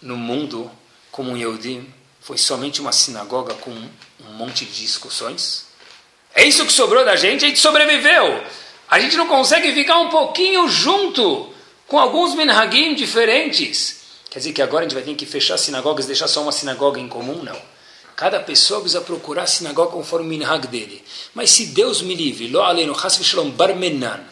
[0.00, 0.70] no mundo
[1.12, 5.66] como um Yehudim foi somente uma sinagoga com um monte de discussões?
[6.34, 7.44] É isso que sobrou da gente?
[7.44, 8.42] A gente sobreviveu.
[8.88, 11.52] A gente não consegue ficar um pouquinho junto
[11.86, 14.02] com alguns minhagim diferentes.
[14.30, 16.50] Quer dizer que agora a gente vai ter que fechar sinagogas e deixar só uma
[16.50, 17.42] sinagoga em comum?
[17.42, 17.73] Não.
[18.16, 21.04] Cada pessoa precisa procurar a sinagoga conforme o minhag dele.
[21.34, 24.24] Mas se Deus me livre, lo aleno, shalom, barmenan,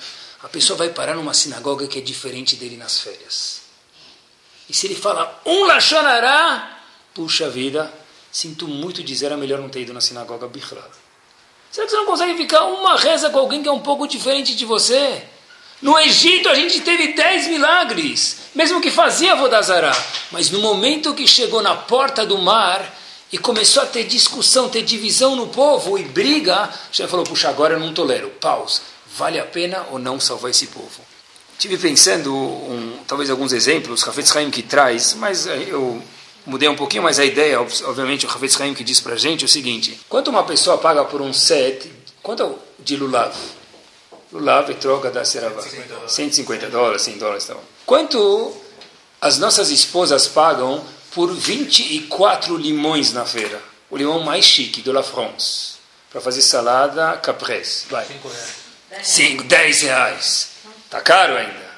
[0.42, 3.62] a pessoa vai parar numa sinagoga que é diferente dele nas férias.
[4.68, 6.80] E se ele fala um lachonará,
[7.12, 7.92] puxa vida,
[8.30, 10.88] sinto muito dizer, é melhor não ter ido na sinagoga bichlal.
[11.70, 14.54] Será que você não consegue ficar uma reza com alguém que é um pouco diferente
[14.54, 15.24] de você?
[15.80, 19.92] No Egito a gente teve dez milagres, mesmo que fazia Vodazará.
[20.30, 23.01] Mas no momento que chegou na porta do mar
[23.32, 27.74] e começou a ter discussão, ter divisão no povo e briga, já falou, puxa, agora
[27.74, 28.28] eu não tolero.
[28.28, 28.82] Pausa.
[29.16, 31.00] Vale a pena ou não salvar esse povo?
[31.58, 36.02] Tive pensando, um, talvez alguns exemplos, Rafetz Haim que traz, mas eu
[36.46, 39.42] mudei um pouquinho, mas a ideia, obviamente, o Ravetz Haim que diz para a gente
[39.42, 41.90] é o seguinte: quanto uma pessoa paga por um set,
[42.22, 42.50] quanto é
[42.82, 43.34] de lulav?
[44.32, 45.62] Lulav e troca da Seravá.
[46.08, 47.44] 150 dólares, 100 dólares.
[47.44, 47.60] Então.
[47.84, 48.56] Quanto
[49.20, 50.82] as nossas esposas pagam
[51.14, 53.61] por 24 limões na feira?
[53.90, 55.75] O limão mais chique, do La France.
[56.11, 57.87] Para fazer salada caprese.
[57.90, 58.07] Vai.
[59.03, 60.51] 5, 10 reais.
[60.85, 61.72] Está caro ainda.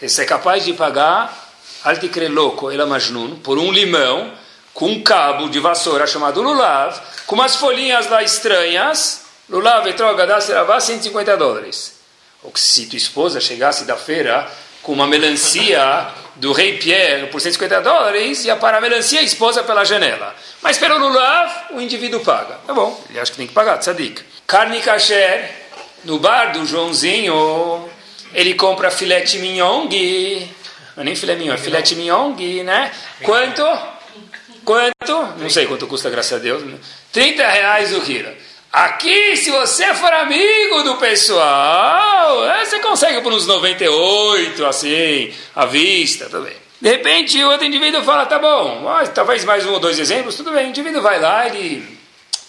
[0.00, 1.48] Você é capaz de pagar
[1.84, 4.32] Alticre louco, ela Majnun, por um limão,
[4.74, 10.40] com um cabo de vassoura chamado lulav, com umas folhinhas lá estranhas, lulav, etroga, dá,
[10.40, 11.94] 150 dólares.
[12.42, 14.50] Ou que se tua esposa chegasse da feira
[14.82, 19.84] com uma melancia do rei Pierre por 150 dólares, para a melancia a esposa pela
[19.84, 20.34] janela.
[20.62, 22.58] Mas pelo lulav, o indivíduo paga.
[22.66, 24.22] Tá bom, ele acha que tem que pagar, tzadik.
[24.46, 25.50] Carne kasher,
[26.04, 27.88] no bar do Joãozinho,
[28.32, 32.90] ele compra filete mignon, não é nem filé mignon, é filete mignon, né?
[33.22, 33.62] Quanto?
[34.64, 35.38] Quanto?
[35.38, 36.62] Não sei quanto custa, graças a Deus.
[37.12, 38.30] 30 reais o quilo.
[38.78, 45.66] Aqui, se você for amigo do pessoal, é, você consegue por uns 98, assim, à
[45.66, 46.54] vista, tudo bem.
[46.80, 50.52] De repente, o outro indivíduo fala, tá bom, talvez mais um ou dois exemplos, tudo
[50.52, 50.66] bem.
[50.66, 51.98] O indivíduo vai lá e ele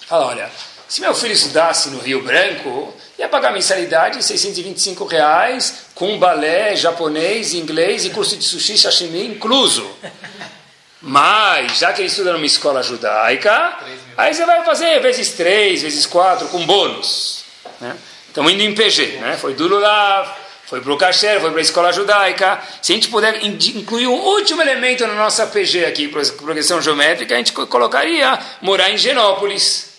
[0.06, 0.52] fala, olha,
[0.88, 6.76] se meu filho estudasse no Rio Branco, ia pagar mensalidade de 625 reais, com balé
[6.76, 9.90] japonês, inglês e curso de sushi sashimi incluso.
[11.02, 13.78] Mas, já que ele estuda numa escola judaica,
[14.18, 17.46] aí você vai fazer vezes três, vezes quatro, com bônus.
[17.80, 17.96] Né?
[18.28, 19.38] Estamos indo em PG, né?
[19.40, 20.30] foi do Lulav,
[20.66, 22.62] foi para o Kasher, foi para a escola judaica.
[22.82, 27.38] Se a gente puder incluir um último elemento na nossa PG aqui, progressão geométrica, a
[27.38, 29.90] gente colocaria morar em Genópolis.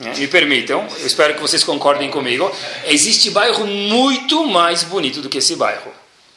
[0.00, 0.14] Né?
[0.16, 2.50] Me permitam, eu espero que vocês concordem comigo.
[2.86, 5.92] Existe bairro muito mais bonito do que esse bairro,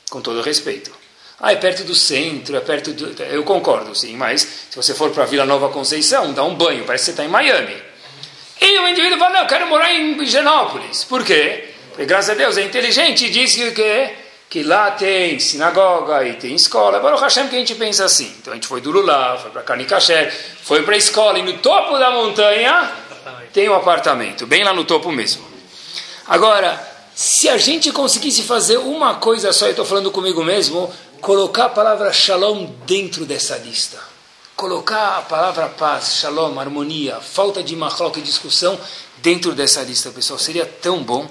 [0.09, 0.98] com todo respeito.
[1.41, 3.23] Ah, é perto do centro, é perto do.
[3.23, 7.03] Eu concordo, sim, mas se você for para Vila Nova Conceição, dá um banho, parece
[7.03, 7.75] que você está em Miami.
[8.61, 11.05] E o indivíduo fala: Não, eu quero morar em Higienópolis.
[11.05, 11.69] Por quê?
[11.89, 14.13] Porque, graças a Deus, é inteligente e diz que,
[14.49, 16.99] que lá tem sinagoga e tem escola.
[16.99, 18.33] Baruch Hashem que a gente pensa assim.
[18.39, 20.29] Então a gente foi do Lula, foi para Carnicaché,
[20.63, 22.91] foi para a escola e no topo da montanha
[23.53, 25.43] tem um apartamento, bem lá no topo mesmo.
[26.27, 26.79] Agora,
[27.15, 30.89] se a gente conseguisse fazer uma coisa só, eu estou falando comigo mesmo,
[31.21, 33.99] colocar a palavra shalom dentro dessa lista.
[34.55, 38.79] Colocar a palavra paz, shalom, harmonia, falta de machlok e discussão
[39.17, 40.37] dentro dessa lista, pessoal.
[40.37, 41.29] Seria tão bom.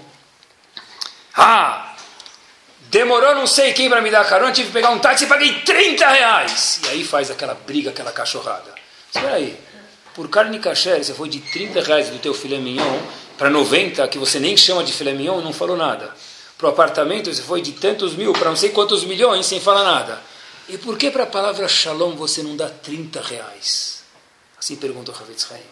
[1.37, 1.95] Ah,
[2.91, 5.61] demorou não sei quem para me dar carona, tive que pegar um táxi e paguei
[5.61, 6.81] 30 reais.
[6.85, 8.75] E aí faz aquela briga, aquela cachorrada.
[9.15, 9.59] Espera aí,
[10.15, 12.99] por carne kasher, você foi de 30 reais do teu filé mignon
[13.37, 16.15] para 90, que você nem chama de filé mignon, não falou nada
[16.59, 19.85] para o apartamento, você foi de tantos mil para não sei quantos milhões sem falar
[19.85, 20.21] nada.
[20.69, 24.03] E por que para a palavra shalom você não dá 30 reais?
[24.59, 25.63] Assim perguntou Havetz Haim.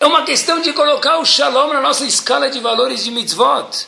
[0.00, 3.86] É uma questão de colocar o shalom na nossa escala de valores de mitzvot.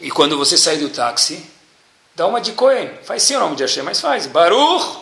[0.00, 1.48] E quando você sai do táxi,
[2.14, 2.90] dá uma de Cohen.
[3.04, 4.26] Faz sim o nome de Hashem, mas faz.
[4.26, 4.98] Baruch,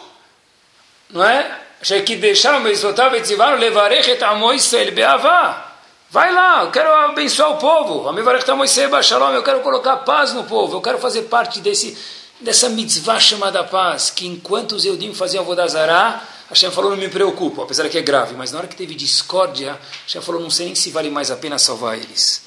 [1.11, 1.61] não é?
[1.81, 5.74] o mitzvotav etzivar levarech et amo Israel be'avah.
[6.11, 8.09] Vai lá, eu quero abençoar o povo.
[8.09, 10.77] Eu quero colocar paz no povo.
[10.77, 11.97] Eu quero fazer parte desse,
[12.41, 14.11] dessa mitzvah chamada paz.
[14.11, 18.35] Que enquanto os Eudim faziam Vodazará, Hashem falou, não me preocupo, apesar que é grave.
[18.35, 21.37] Mas na hora que teve discórdia, Hashem falou, não sei nem se vale mais a
[21.37, 22.43] pena salvar eles.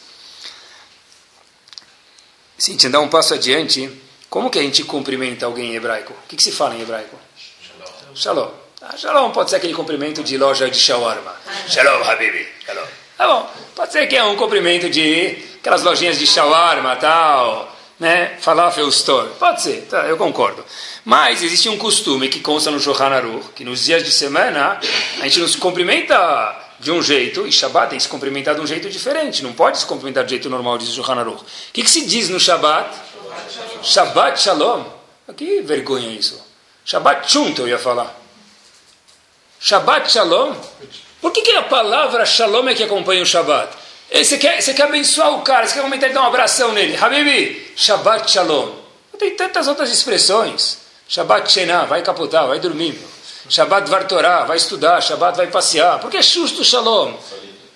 [2.58, 6.14] Se a gente andar um passo adiante, como que a gente cumprimenta alguém em hebraico?
[6.14, 7.20] O que, que se fala em hebraico?
[7.62, 8.16] Shalom.
[8.16, 8.52] Shalom.
[8.82, 11.36] Ah, shalom pode ser aquele cumprimento de loja de shawarma.
[11.68, 12.48] Shalom, Habibi.
[12.66, 12.88] Shalom.
[13.18, 18.38] Tá bom, pode ser que é um cumprimento de aquelas lojinhas de shawarma tal, né?
[18.40, 19.30] Falafel store.
[19.40, 20.64] Pode ser, tá, eu concordo.
[21.04, 24.80] Mas existe um costume que consta no Shulchan Aruch, que nos dias de semana
[25.20, 28.68] a gente nos cumprimenta de um jeito, e Shabbat tem que se cumprimentar de um
[28.68, 31.42] jeito diferente, não pode se cumprimentar do jeito normal, diz o Shulchan Aruch.
[31.42, 32.96] O que, que se diz no Shabbat?
[33.82, 34.86] Shabbat Shalom.
[35.36, 36.40] Que vergonha isso.
[36.86, 38.16] Shabbat Chunt eu ia falar.
[39.60, 40.56] Shabbat Shalom.
[41.28, 43.68] Por que, que a palavra shalom é que acompanha o Shabbat?
[44.10, 46.96] Você quer, você quer abençoar o cara, você quer comentar e dar um abração nele.
[46.96, 48.70] Habibi, Shabbat Shalom.
[49.20, 50.78] Tem tantas outras expressões.
[51.06, 52.98] Shabbat Shena, vai capotar, vai dormir.
[53.50, 55.02] Shabbat Vartorá, vai estudar.
[55.02, 56.00] Shabbat vai passear.
[56.00, 57.14] Por que é justo Shalom?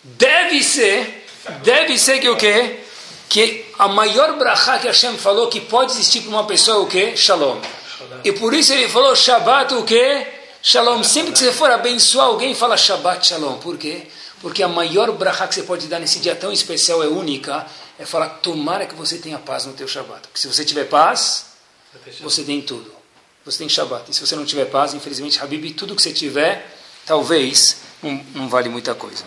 [0.01, 1.25] Deve ser,
[1.61, 2.79] deve ser que o quê?
[3.27, 6.87] Que a maior brachá que Hashem falou que pode existir para uma pessoa é o
[6.87, 7.17] quê?
[7.17, 7.59] Shalom.
[8.23, 10.39] E por isso ele falou Shabbat o quê?
[10.63, 11.03] Shalom.
[11.03, 13.57] Sempre que você for abençoar alguém, fala Shabbat Shalom.
[13.57, 14.05] Por quê?
[14.41, 17.65] Porque a maior bracha que você pode dar nesse dia tão especial é única.
[17.97, 20.21] É falar, tomara que você tenha paz no teu Shabbat.
[20.27, 21.47] Porque se você tiver paz,
[22.19, 22.93] você tem tudo.
[23.43, 24.11] Você tem Shabbat.
[24.11, 26.71] E se você não tiver paz, infelizmente, Habib, tudo que você tiver,
[27.07, 29.23] talvez, não, não vale muita coisa.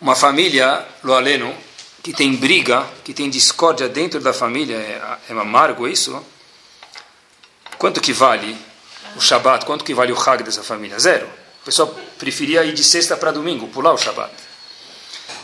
[0.00, 1.54] Uma família, lo aleno,
[2.02, 6.24] que tem briga, que tem discórdia dentro da família, é, é amargo isso?
[7.76, 8.67] Quanto que vale
[9.18, 10.98] o Shabat, quanto que vale o Hag dessa família?
[10.98, 11.28] Zero.
[11.62, 14.32] A pessoa preferia ir de sexta para domingo, pular o Shabat.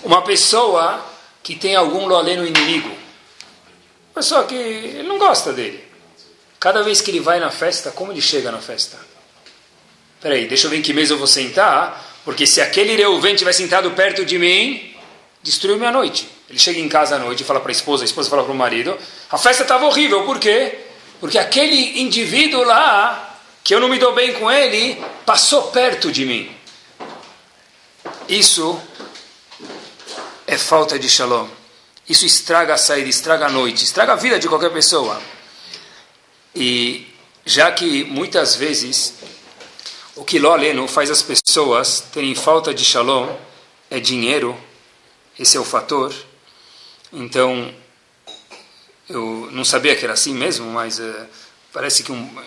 [0.03, 1.05] Uma pessoa
[1.43, 2.91] que tem algum loalê no inimigo,
[4.15, 5.85] pessoa que não gosta dele.
[6.59, 8.97] Cada vez que ele vai na festa, como ele chega na festa?
[10.25, 13.53] peraí, deixa eu ver em que mesa eu vou sentar, porque se aquele Reuven estiver
[13.53, 14.95] sentado perto de mim,
[15.43, 16.27] destruiu minha noite.
[16.49, 18.53] Ele chega em casa à noite e fala para a esposa, a esposa fala para
[18.53, 18.97] o marido,
[19.31, 20.79] a festa estava horrível, por quê?
[21.21, 23.34] Porque aquele indivíduo lá,
[23.65, 26.55] que eu não me dou bem com ele, passou perto de mim.
[28.29, 28.79] Isso
[30.47, 31.49] é falta de shalom.
[32.07, 35.21] Isso estraga a saída, estraga a noite, estraga a vida de qualquer pessoa.
[36.55, 37.07] E
[37.47, 39.15] já que muitas vezes
[40.15, 43.35] o que Loleno faz as pessoas terem falta de shalom
[43.91, 44.55] é dinheiro,
[45.39, 46.15] esse é o fator.
[47.11, 47.75] Então,
[49.09, 51.27] eu não sabia que era assim mesmo, mas uh,
[51.73, 52.45] parece que um,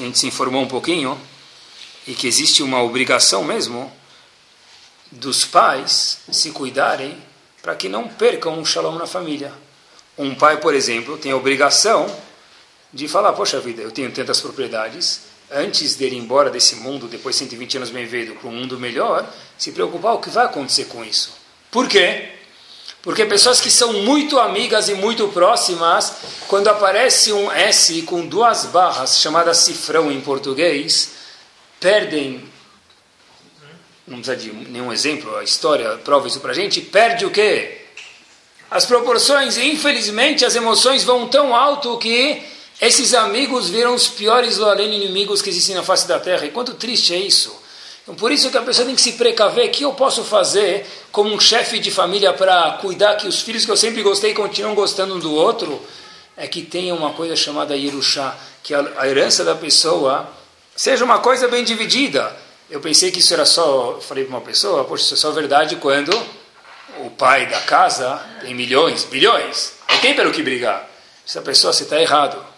[0.00, 1.20] a gente se informou um pouquinho
[2.06, 3.92] e que existe uma obrigação mesmo
[5.10, 7.16] dos pais se cuidarem
[7.60, 9.52] para que não percam um shalom na família.
[10.16, 12.06] Um pai, por exemplo, tem a obrigação
[12.92, 17.34] de falar: Poxa vida, eu tenho tantas propriedades, antes de ir embora desse mundo, depois
[17.34, 20.86] de 120 anos bem vindo, para um mundo melhor, se preocupar o que vai acontecer
[20.86, 21.34] com isso.
[21.70, 22.41] Por quê?
[23.02, 26.12] Porque pessoas que são muito amigas e muito próximas,
[26.46, 31.10] quando aparece um S com duas barras, chamada cifrão em português,
[31.80, 32.52] perdem
[34.06, 37.78] não precisa de nenhum exemplo, a história prova isso para a gente, perde o quê?
[38.70, 42.42] As proporções, e infelizmente as emoções vão tão alto que
[42.80, 46.46] esses amigos viram os piores além inimigos que existem na face da terra.
[46.46, 47.61] E quanto triste é isso.
[48.12, 49.68] Então, por isso que a pessoa tem que se precaver.
[49.68, 53.64] O que eu posso fazer como um chefe de família para cuidar que os filhos
[53.64, 55.80] que eu sempre gostei continuam gostando um do outro?
[56.36, 60.28] É que tenha uma coisa chamada Yerushá, que a herança da pessoa
[60.76, 62.36] seja uma coisa bem dividida.
[62.70, 65.76] Eu pensei que isso era só, falei para uma pessoa, poxa, isso é só verdade
[65.76, 66.10] quando
[66.98, 70.86] o pai da casa tem milhões, bilhões, e tem pelo que brigar.
[71.26, 72.51] Essa pessoa, você está errado.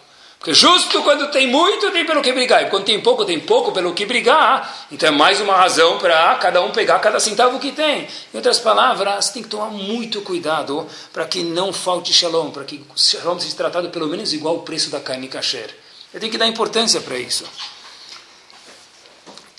[0.53, 2.63] Justo quando tem muito, tem pelo que brigar.
[2.63, 4.87] E quando tem pouco, tem pouco pelo que brigar.
[4.91, 8.07] Então é mais uma razão para cada um pegar cada centavo que tem.
[8.33, 12.83] Em outras palavras, tem que tomar muito cuidado para que não falte shalom, para que
[12.95, 15.75] shalom seja tratado pelo menos igual o preço da carne kasher.
[16.13, 17.43] Eu tenho que dar importância para isso.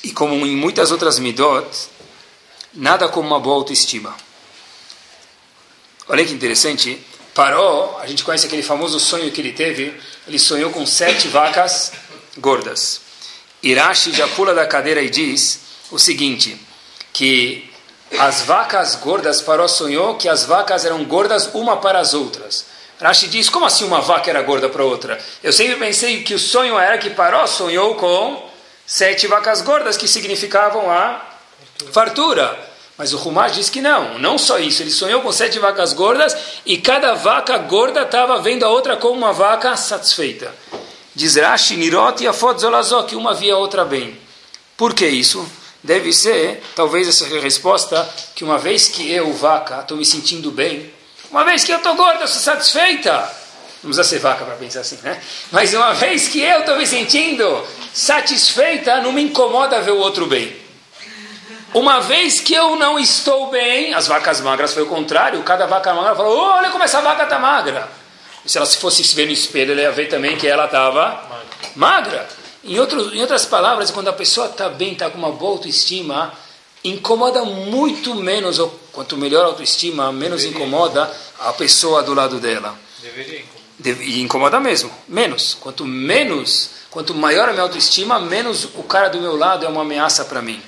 [0.04, 1.66] E como em muitas outras midot,
[2.72, 4.14] nada como uma boa autoestima.
[6.08, 7.04] Olha que interessante.
[7.34, 9.92] Paró, a gente conhece aquele famoso sonho que ele teve.
[10.26, 11.92] Ele sonhou com sete vacas
[12.38, 13.00] gordas.
[13.62, 15.60] Irashi já pula da cadeira e diz
[15.90, 16.60] o seguinte:
[17.12, 17.70] que
[18.18, 22.66] as vacas gordas, Paró sonhou que as vacas eram gordas uma para as outras.
[23.00, 25.18] Rashi diz: como assim uma vaca era gorda para outra?
[25.42, 28.50] Eu sempre pensei que o sonho era que Paró sonhou com
[28.86, 31.20] sete vacas gordas que significavam a
[31.92, 32.65] fartura.
[32.98, 34.82] Mas o Rumash diz que não, não só isso.
[34.82, 39.18] Ele sonhou com sete vacas gordas e cada vaca gorda estava vendo a outra como
[39.18, 40.54] uma vaca satisfeita.
[41.14, 44.18] Diz Rashi, Nirot e Afot Zolazó, que uma via a outra bem.
[44.76, 45.46] Por que isso?
[45.82, 50.92] Deve ser, talvez, essa resposta, que uma vez que eu, vaca, estou me sentindo bem,
[51.30, 53.12] uma vez que eu estou gorda, eu sou satisfeita.
[53.82, 55.20] Não precisa ser vaca para pensar assim, né?
[55.52, 60.26] Mas uma vez que eu estou me sentindo satisfeita, não me incomoda ver o outro
[60.26, 60.65] bem.
[61.74, 65.92] Uma vez que eu não estou bem, as vacas magras foi o contrário, cada vaca
[65.92, 67.88] magra falou: oh, olha como essa vaca está magra.
[68.44, 70.66] E se ela se fosse se ver no espelho, ela ia ver também que ela
[70.66, 71.22] estava
[71.74, 72.28] magra.
[72.64, 76.32] Em, outro, em outras palavras, quando a pessoa está bem, está com uma boa autoestima,
[76.82, 80.64] incomoda muito menos, ou quanto melhor a autoestima, menos Deveria.
[80.64, 82.74] incomoda a pessoa do lado dela.
[83.02, 84.08] Deveria incomodar.
[84.08, 85.56] E incomoda mesmo, menos.
[85.60, 89.82] Quanto menos Quanto maior a minha autoestima, menos o cara do meu lado é uma
[89.82, 90.62] ameaça para mim.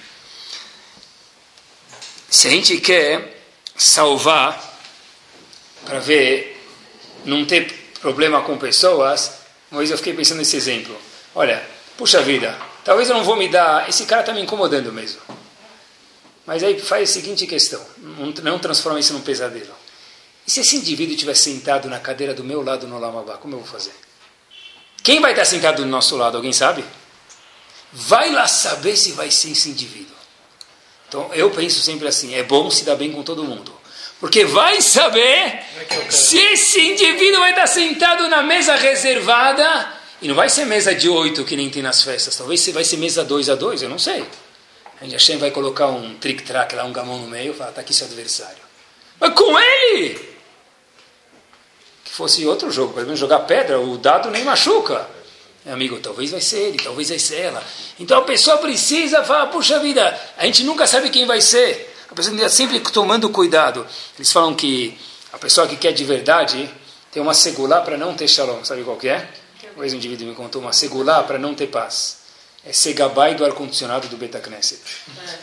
[2.31, 3.43] Se a gente quer
[3.77, 4.79] salvar,
[5.85, 6.61] para ver,
[7.25, 9.33] não ter problema com pessoas,
[9.71, 10.97] uma vez eu fiquei pensando nesse exemplo.
[11.35, 15.21] Olha, puxa vida, talvez eu não vou me dar, esse cara está me incomodando mesmo.
[16.45, 17.85] Mas aí faz a seguinte questão,
[18.43, 19.75] não transforma isso num pesadelo.
[20.47, 23.61] E se esse indivíduo estiver sentado na cadeira do meu lado no Lamabá, como eu
[23.61, 23.95] vou fazer?
[25.03, 26.37] Quem vai estar sentado do nosso lado?
[26.37, 26.85] Alguém sabe?
[27.93, 30.18] Vai lá saber se vai ser esse indivíduo.
[31.09, 33.72] Então eu penso sempre assim: é bom se dar bem com todo mundo.
[34.20, 35.61] Porque vai saber
[36.11, 39.97] se esse indivíduo vai estar sentado na mesa reservada.
[40.20, 42.37] E não vai ser mesa de oito que nem tem nas festas.
[42.37, 44.24] Talvez vai ser mesa dois a dois, eu não sei.
[45.01, 47.95] A Hashem vai colocar um trick-track lá, um gamão no meio e falar: está aqui
[47.95, 48.59] seu adversário.
[49.20, 50.28] Mas com ele!
[52.18, 55.09] fosse outro jogo, por exemplo, jogar pedra, o dado nem machuca.
[55.67, 57.63] Amigo, talvez vai ser ele, talvez vai ser ela.
[57.99, 61.95] Então a pessoa precisa falar, puxa vida, a gente nunca sabe quem vai ser.
[62.11, 63.87] A pessoa está sempre tomando cuidado.
[64.17, 64.97] Eles falam que
[65.33, 66.71] a pessoa que quer de verdade
[67.13, 68.65] tem uma segulá para não ter shalom.
[68.65, 69.29] Sabe qual que é?
[69.75, 72.19] Uma vez um indivíduo me contou uma segulá para não ter paz.
[72.67, 74.81] é ser gabai do ar-condicionado do Betacneset.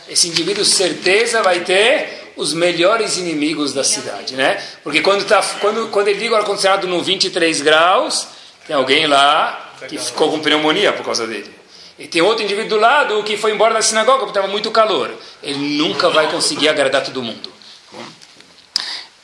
[0.08, 4.62] Esse indivíduo, certeza, vai ter os melhores inimigos da cidade, né?
[4.82, 8.26] Porque quando, tá, quando, quando ele liga o ar-condicionado no 23 graus,
[8.66, 11.50] tem alguém lá que ficou com pneumonia por causa dele.
[11.98, 15.10] E tem outro indivíduo do lado que foi embora da sinagoga porque estava muito calor.
[15.42, 17.50] Ele nunca vai conseguir agradar todo mundo.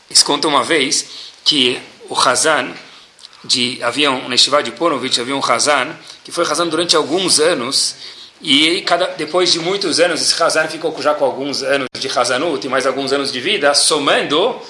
[0.09, 1.07] Eles contam uma vez
[1.45, 2.73] que o Hazan,
[3.45, 7.41] de, havia um, na Estivá de Ponovitch, havia um Hazan, que foi Hazan durante alguns
[7.41, 7.97] anos,
[8.41, 12.67] e cada, depois de muitos anos, esse Hazan ficou já com alguns anos de Hazanut
[12.67, 14.61] e mais alguns anos de vida, somando,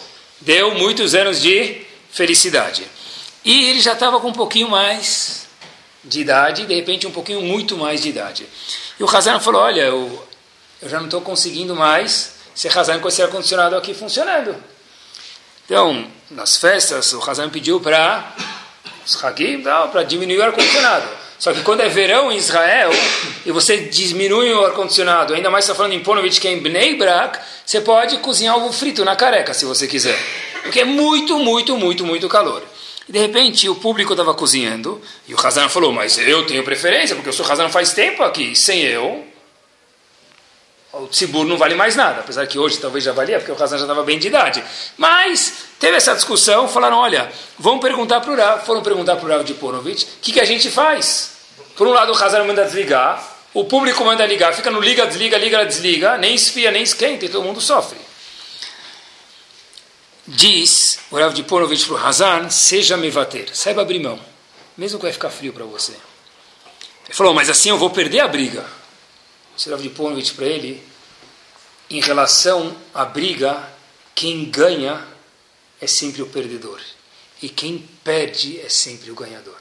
[0.40, 2.84] deu muitos anos de felicidade.
[3.44, 5.41] E ele já estava com um pouquinho mais
[6.04, 8.46] de idade, de repente um pouquinho muito mais de idade.
[8.98, 10.28] E o Hazan falou, olha, eu,
[10.80, 14.54] eu já não estou conseguindo mais ser Hazan com esse ar-condicionado aqui funcionando.
[15.64, 18.34] Então, nas festas, o Hazan pediu para
[19.06, 21.08] os Hagim, para diminuir o ar-condicionado.
[21.38, 22.90] Só que quando é verão em Israel
[23.44, 26.96] e você diminui o ar-condicionado, ainda mais está falando em Ponovitch, que é em Bnei
[26.96, 30.16] Brak, você pode cozinhar ovo frito na careca, se você quiser.
[30.62, 32.62] Porque é muito, muito, muito, muito calor.
[33.12, 34.98] De repente o público estava cozinhando
[35.28, 38.56] e o Hazan falou: Mas eu tenho preferência, porque eu sou Hazan faz tempo aqui.
[38.56, 39.26] Sem eu,
[40.94, 43.76] o Tzibur não vale mais nada, apesar que hoje talvez já valia, porque o Hazan
[43.76, 44.64] já estava bem de idade.
[44.96, 49.28] Mas teve essa discussão, falaram, olha, vamos perguntar para o Rav, foram perguntar para o
[49.28, 51.32] Rav de Ponovitch, o que, que a gente faz?
[51.76, 55.36] Por um lado o Hazan manda desligar, o público manda ligar, fica no liga, desliga,
[55.36, 57.98] liga, desliga, nem esfria, nem esquenta, e todo mundo sofre.
[60.26, 64.20] Diz o Rav de Ponovitch para o Hazan, seja mevater, saiba abrir mão,
[64.76, 65.92] mesmo que vai ficar frio para você.
[65.92, 68.64] Ele falou, mas assim eu vou perder a briga.
[69.68, 70.82] Rav Liponovich para ele,
[71.90, 73.68] em relação à briga,
[74.14, 75.06] quem ganha
[75.80, 76.80] é sempre o perdedor.
[77.42, 79.58] E quem perde é sempre o ganhador.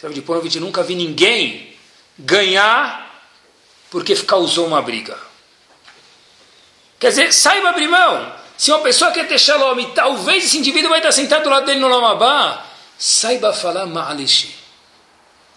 [0.00, 1.76] Rav Liponovich nunca vi ninguém
[2.18, 3.06] ganhar
[3.90, 5.18] porque causou uma briga.
[6.98, 8.37] Quer dizer, saiba abrir mão.
[8.58, 11.64] Se uma pessoa quer ter shalom e talvez esse indivíduo vai estar sentado do lado
[11.64, 12.66] dele no Lamabá,
[12.98, 14.52] saiba falar ma'alishi.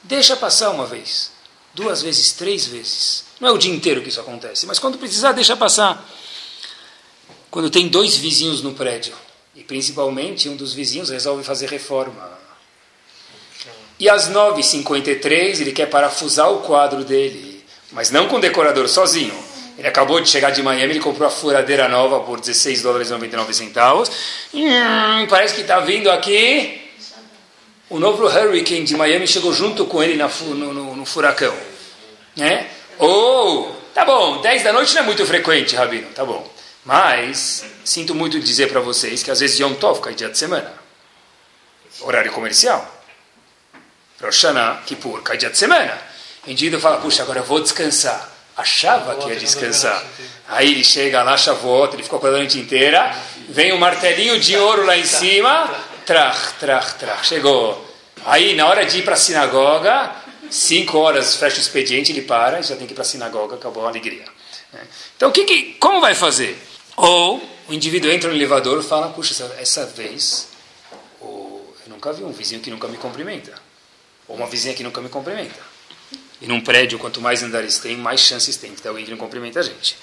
[0.03, 1.31] Deixa passar uma vez,
[1.73, 3.25] duas vezes, três vezes.
[3.39, 6.07] Não é o dia inteiro que isso acontece, mas quando precisar, deixa passar.
[7.49, 9.15] Quando tem dois vizinhos no prédio,
[9.55, 12.39] e principalmente um dos vizinhos resolve fazer reforma.
[13.99, 19.50] E às 9h53 ele quer parafusar o quadro dele, mas não com o decorador, sozinho.
[19.81, 23.11] Ele acabou de chegar de Miami, ele comprou a furadeira nova por 16 dólares e
[23.13, 24.11] 99 centavos.
[24.53, 26.79] Hum, parece que está vindo aqui.
[27.89, 31.51] O novo Hurricane de Miami chegou junto com ele no, no, no furacão.
[32.35, 32.67] Né?
[32.99, 36.47] Ou, oh, tá bom, 10 da noite não é muito frequente, Rabino, tá bom.
[36.85, 40.71] Mas, sinto muito dizer para vocês que às vezes Yom Tov cai dia de semana.
[42.01, 43.03] Horário comercial.
[44.21, 44.45] Rosh
[44.85, 45.99] Kippur, cai dia de semana.
[46.45, 48.30] O indivíduo fala, puxa, agora eu vou descansar.
[48.61, 50.03] Achava que ia descansar.
[50.47, 53.15] Aí ele chega lá, chavota, ele ficou com a noite inteira.
[53.49, 55.69] Vem um martelinho de ouro lá em cima.
[56.05, 57.27] Trach, trach, trach.
[57.27, 57.89] Chegou.
[58.25, 60.11] Aí, na hora de ir para a sinagoga,
[60.49, 63.55] cinco horas fecha o expediente, ele para e já tem que ir para a sinagoga,
[63.55, 64.25] acabou a alegria.
[65.17, 66.55] Então, que, que, como vai fazer?
[66.95, 70.49] Ou o indivíduo entra no elevador e fala, puxa, essa, essa vez
[71.21, 73.53] eu nunca vi um vizinho que nunca me cumprimenta.
[74.27, 75.70] Ou uma vizinha que nunca me cumprimenta.
[76.41, 79.17] E num prédio, quanto mais andares tem, mais chances tem de ter alguém que não
[79.17, 79.95] cumprimenta a gente.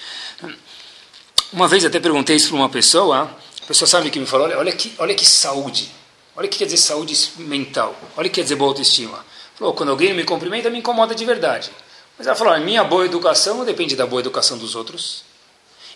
[1.52, 3.30] Uma vez até perguntei isso para uma pessoa,
[3.62, 5.90] a pessoa sabe que me falou, olha, olha, que, olha que saúde,
[6.36, 9.24] olha o que quer dizer saúde mental, olha o que quer dizer boa autoestima.
[9.56, 11.70] Falou, quando alguém me cumprimenta, me incomoda de verdade.
[12.16, 15.24] Mas ela falou, minha boa educação depende da boa educação dos outros.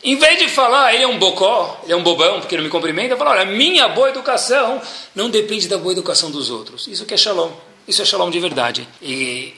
[0.03, 2.71] Em vez de falar, ele é um bocó, ele é um bobão, porque não me
[2.71, 4.83] cumprimenta, fala, olha, minha boa educação
[5.15, 6.89] não depende da boa educação dos outros.
[6.89, 7.53] Isso que é shalom.
[7.87, 8.89] Isso é shalom de verdade.
[9.01, 9.55] E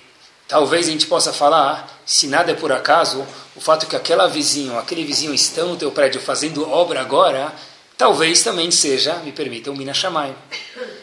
[0.48, 3.26] talvez a gente possa falar, se nada é por acaso,
[3.56, 7.52] o fato que aquela vizinho, aquele vizinho estão no teu prédio fazendo obra agora,
[7.96, 10.34] talvez também seja, me permita, um Mina Shammai.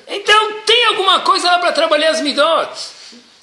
[0.07, 2.69] Então tem alguma coisa lá para trabalhar as midot.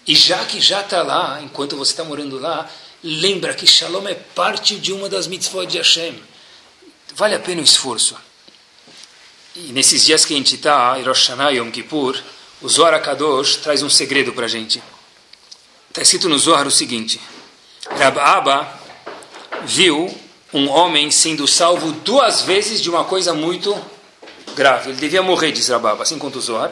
[0.06, 2.68] E já que já está lá, enquanto você está morando lá,
[3.02, 6.22] lembra que Shalom é parte de uma das mitzvot de Hashem.
[7.14, 8.16] Vale a pena o esforço.
[9.54, 12.16] E nesses dias que a gente está, Rosh Hashanah Yom Kippur,
[12.62, 14.82] o Zohar HaKadosh traz um segredo para a gente.
[15.98, 17.20] Está escrito no Zohar o seguinte.
[17.90, 18.68] Rab Abba
[19.64, 20.08] viu
[20.54, 23.76] um homem sendo salvo duas vezes de uma coisa muito
[24.54, 24.90] grave.
[24.90, 26.70] Ele devia morrer, diz Rababa, assim conta o Zohar.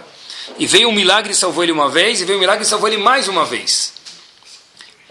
[0.61, 2.87] E veio um milagre e salvou ele uma vez, e veio um milagre e salvou
[2.87, 3.95] ele mais uma vez.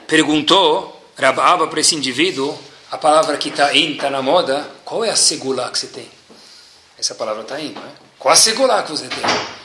[0.08, 2.58] Perguntou Rababa para esse indivíduo,
[2.90, 6.10] a palavra que está in, está na moda, qual é a segulá que você tem?
[6.98, 7.92] Essa palavra está in, não é?
[8.18, 9.65] Qual a segulá que você tem?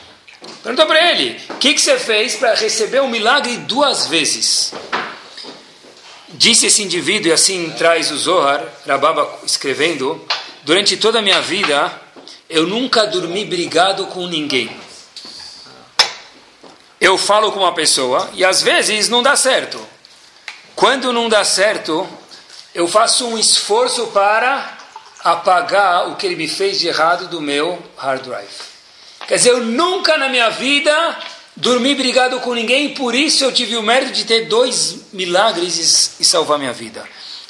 [0.63, 4.73] Perguntou para ele, o que, que você fez para receber o um milagre duas vezes?
[6.29, 10.25] Disse esse indivíduo, e assim traz o Zohar, Rababa escrevendo,
[10.63, 11.91] durante toda a minha vida,
[12.49, 14.75] eu nunca dormi brigado com ninguém.
[16.99, 19.79] Eu falo com uma pessoa e às vezes não dá certo.
[20.75, 22.07] Quando não dá certo,
[22.73, 24.77] eu faço um esforço para
[25.23, 28.70] apagar o que ele me fez de errado do meu hard drive.
[29.31, 30.91] Quer dizer, eu nunca na minha vida
[31.55, 36.25] dormi brigado com ninguém, por isso eu tive o mérito de ter dois milagres e,
[36.25, 37.01] salvar minha vida.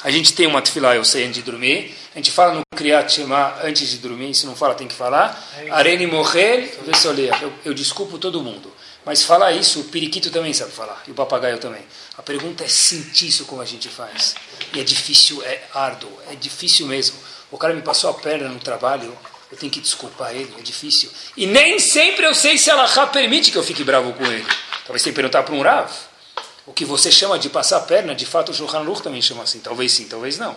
[0.04, 1.92] A gente tem uma tefilá, eu sei, antes de dormir.
[2.14, 4.32] A gente fala no Kriyat Shema antes de dormir.
[4.32, 5.36] Se não fala, tem que falar.
[5.72, 6.78] Arene morrer,
[7.42, 8.72] eu, eu desculpo todo mundo.
[9.04, 11.02] Mas falar isso, o periquito também sabe falar.
[11.08, 11.82] E o papagaio também.
[12.16, 14.36] A pergunta é sentir isso como a gente faz.
[14.72, 17.16] E é difícil, é árduo, é difícil mesmo.
[17.50, 19.18] O cara me passou a perna no trabalho,
[19.52, 21.10] eu tenho que desculpar ele, é difícil.
[21.36, 24.46] E nem sempre eu sei se a Allah permite que eu fique bravo com ele.
[24.86, 25.92] Talvez tenha que perguntar para um Rav.
[26.64, 29.42] O que você chama de passar a perna, de fato o Shulchan Aruch também chama
[29.42, 29.60] assim.
[29.60, 30.56] Talvez sim, talvez não.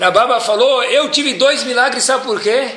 [0.00, 2.72] Rababa falou, eu tive dois milagres, sabe por quê?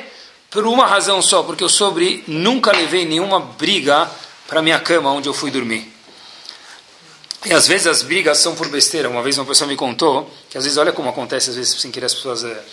[0.48, 4.08] Por uma razão só, porque eu sobre nunca levei nenhuma briga
[4.46, 5.92] para minha cama onde eu fui dormir.
[7.46, 9.08] E às vezes as brigas são por besteira.
[9.08, 11.90] Uma vez uma pessoa me contou que às vezes olha como acontece às vezes sem
[11.90, 12.64] querer as pessoas é,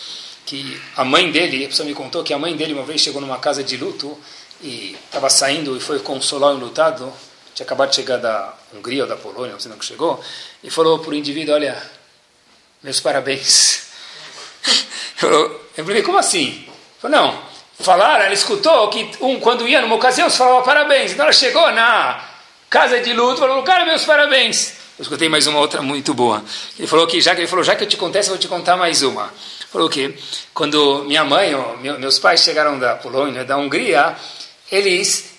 [0.47, 3.19] que a mãe dele, a pessoa me contou que a mãe dele uma vez chegou
[3.19, 4.17] numa casa de luto
[4.61, 7.13] e estava saindo e foi consolar o lutado,
[7.53, 10.23] tinha acabado de chegar da Hungria ou da Polônia, não sei não que chegou,
[10.63, 11.77] e falou para o indivíduo, olha,
[12.81, 13.87] meus parabéns.
[15.75, 16.65] eu falei, como assim?
[17.01, 17.43] Falou, não,
[17.81, 21.11] falaram, ela escutou que um, quando ia numa ocasião, você falava parabéns.
[21.11, 22.25] Então ela chegou na
[22.69, 24.75] casa de luto, falou, cara, meus parabéns.
[24.97, 26.43] Eu escutei mais uma outra muito boa.
[26.75, 28.47] Ele falou que já que ele falou, já que eu te contei, eu vou te
[28.47, 29.31] contar mais uma.
[29.71, 30.17] Falou que
[30.55, 34.15] quando minha mãe, ou meus pais chegaram da Polônia, da Hungria,
[34.71, 35.33] eles,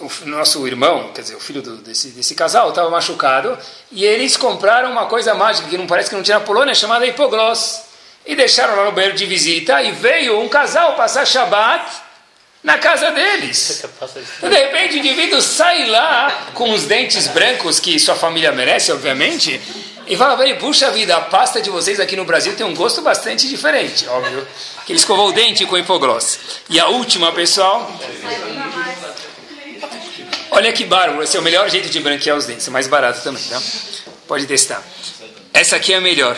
[0.00, 3.56] o nosso irmão, quer dizer, o filho do, desse, desse casal, estava machucado,
[3.92, 7.06] e eles compraram uma coisa mágica que não parece que não tinha na Polônia, chamada
[7.06, 7.82] hipogloss.
[8.26, 12.09] E deixaram lá no banheiro de visita, e veio um casal passar Shabat
[12.62, 13.82] na casa deles.
[14.42, 19.60] de repente o indivíduo sai lá com os dentes brancos que sua família merece, obviamente,
[20.06, 22.74] e fala para ele, puxa vida, a pasta de vocês aqui no Brasil tem um
[22.74, 24.46] gosto bastante diferente, óbvio.
[24.84, 26.38] Que ele escovou o dente com hipogloss.
[26.68, 27.90] E a última, pessoal...
[30.50, 33.22] Olha que bárbaro, esse é o melhor jeito de branquear os dentes, é mais barato
[33.22, 33.62] também, tá?
[34.26, 34.82] Pode testar.
[35.54, 36.36] Essa aqui é a melhor.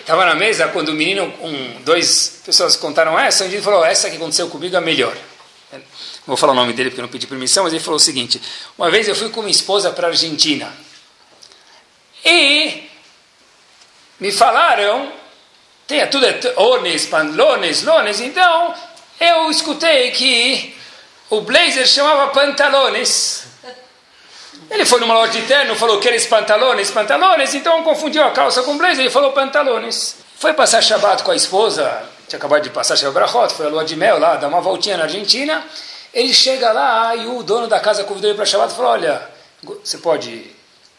[0.00, 4.10] Estava na mesa quando o menino, um, dois pessoas contaram essa, o indivíduo falou, essa
[4.10, 5.16] que aconteceu comigo é a melhor.
[5.72, 5.82] Não
[6.26, 8.40] vou falar o nome dele porque eu não pedi permissão, mas ele falou o seguinte,
[8.76, 10.72] uma vez eu fui com minha esposa para a Argentina.
[12.24, 12.88] E
[14.18, 15.12] me falaram,
[15.86, 18.74] tem tudo é ones, panlones, lones, então
[19.20, 20.76] eu escutei que
[21.30, 23.44] o blazer chamava pantalones.
[24.70, 28.62] Ele foi numa loja de terno, falou que eles pantalones, pantalones, então confundiu a calça
[28.62, 30.16] com blazer, ele falou pantalones.
[30.38, 33.96] Foi passar Shabbat com a esposa, tinha acabado de passar Shabbat foi a lua de
[33.96, 35.64] mel lá, dar uma voltinha na Argentina.
[36.14, 39.28] Ele chega lá e o dono da casa convidou ele para Shabbat e falou, olha,
[39.82, 40.48] você pode,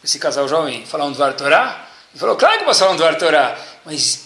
[0.03, 1.87] esse casal jovem, falar um Dvar Torah?
[2.11, 4.23] Ele falou, claro que posso falar um Dvar Torah, mas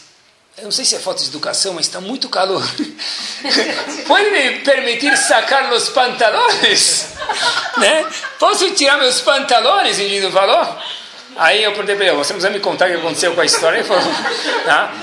[0.57, 2.63] eu não sei se é falta de educação, mas está muito calor.
[4.07, 7.09] Pode me permitir sacar os pantalones?
[7.77, 8.03] né?
[8.39, 9.99] Posso tirar meus pantalones?
[9.99, 10.75] O indivíduo falou.
[11.35, 13.77] Aí eu perguntei para ele, você precisa me contar o que aconteceu com a história?
[13.79, 14.03] Ele falou,
[14.65, 14.93] tá?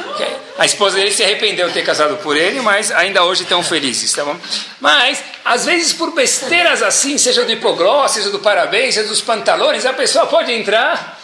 [0.59, 4.12] A esposa dele se arrependeu de ter casado por ele, mas ainda hoje estão felizes,
[4.12, 4.37] tá bom?
[4.80, 9.85] Mas, às vezes por besteiras assim, seja do hipoglós, seja do parabéns, seja dos pantalones,
[9.85, 11.20] a pessoa pode entrar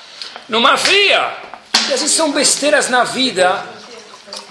[0.48, 1.32] numa fria.
[1.88, 3.78] E às vezes são besteiras na vida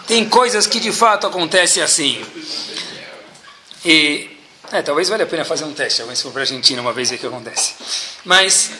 [0.07, 2.25] tem coisas que de fato acontecem assim.
[3.85, 4.31] E
[4.71, 6.93] é, talvez valha a pena fazer um teste, alguém se for para a Argentina uma
[6.93, 7.75] vez ver o que acontece.
[8.23, 8.71] Mas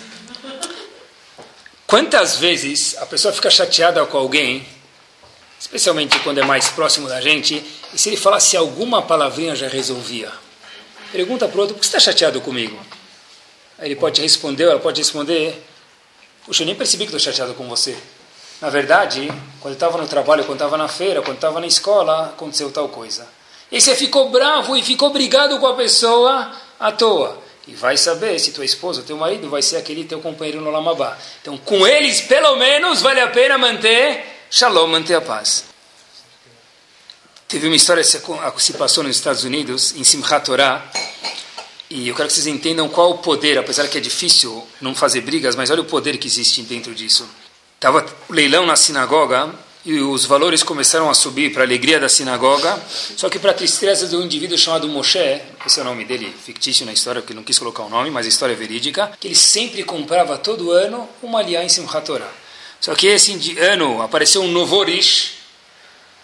[1.87, 4.67] quantas vezes a pessoa fica chateada com alguém,
[5.59, 10.31] especialmente quando é mais próximo da gente, e se ele falasse alguma palavrinha já resolvia.
[11.11, 12.77] Pergunta para o outro, por que você está chateado comigo?
[13.79, 15.65] Aí ele pode responder, ela pode responder,
[16.45, 17.97] puxa, eu nem percebi que estou chateado com você.
[18.59, 19.31] Na verdade,
[19.61, 23.27] quando estava no trabalho, quando estava na feira, quando estava na escola, aconteceu tal coisa.
[23.71, 27.46] E você ficou bravo e ficou brigado com a pessoa à toa.
[27.67, 31.17] E vai saber se tua esposa, teu marido, vai ser aquele teu companheiro no Lamabá.
[31.41, 35.65] Então, com eles, pelo menos, vale a pena manter shalom, manter a paz.
[37.47, 40.89] Teve uma história que se passou nos Estados Unidos, em Simchat Torah,
[41.89, 45.21] e eu quero que vocês entendam qual o poder, apesar que é difícil não fazer
[45.21, 47.27] brigas, mas olha o poder que existe dentro disso.
[47.75, 49.53] Estava leilão na sinagoga
[49.87, 52.77] e os valores começaram a subir para a alegria da sinagoga,
[53.15, 56.35] só que para a tristeza de um indivíduo chamado Moshe, esse é o nome dele,
[56.43, 59.29] fictício na história, porque não quis colocar o nome, mas a história é verídica, que
[59.29, 62.29] ele sempre comprava todo ano uma aliança em Simchat Torah.
[62.81, 65.35] Só que esse ano apareceu um novo Orish,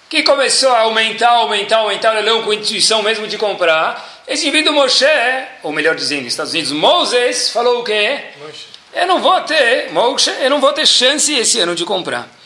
[0.09, 4.23] que começou a aumentar, aumentar, aumentar o leilão com intuição mesmo de comprar.
[4.27, 5.05] Esse indivíduo Moshe,
[5.63, 8.25] ou melhor dizendo, nos Estados Unidos, Moses, falou o quê?
[8.45, 8.65] Moshe.
[8.93, 12.42] Eu não vou ter, Moshe, eu não vou ter chance esse ano de comprar.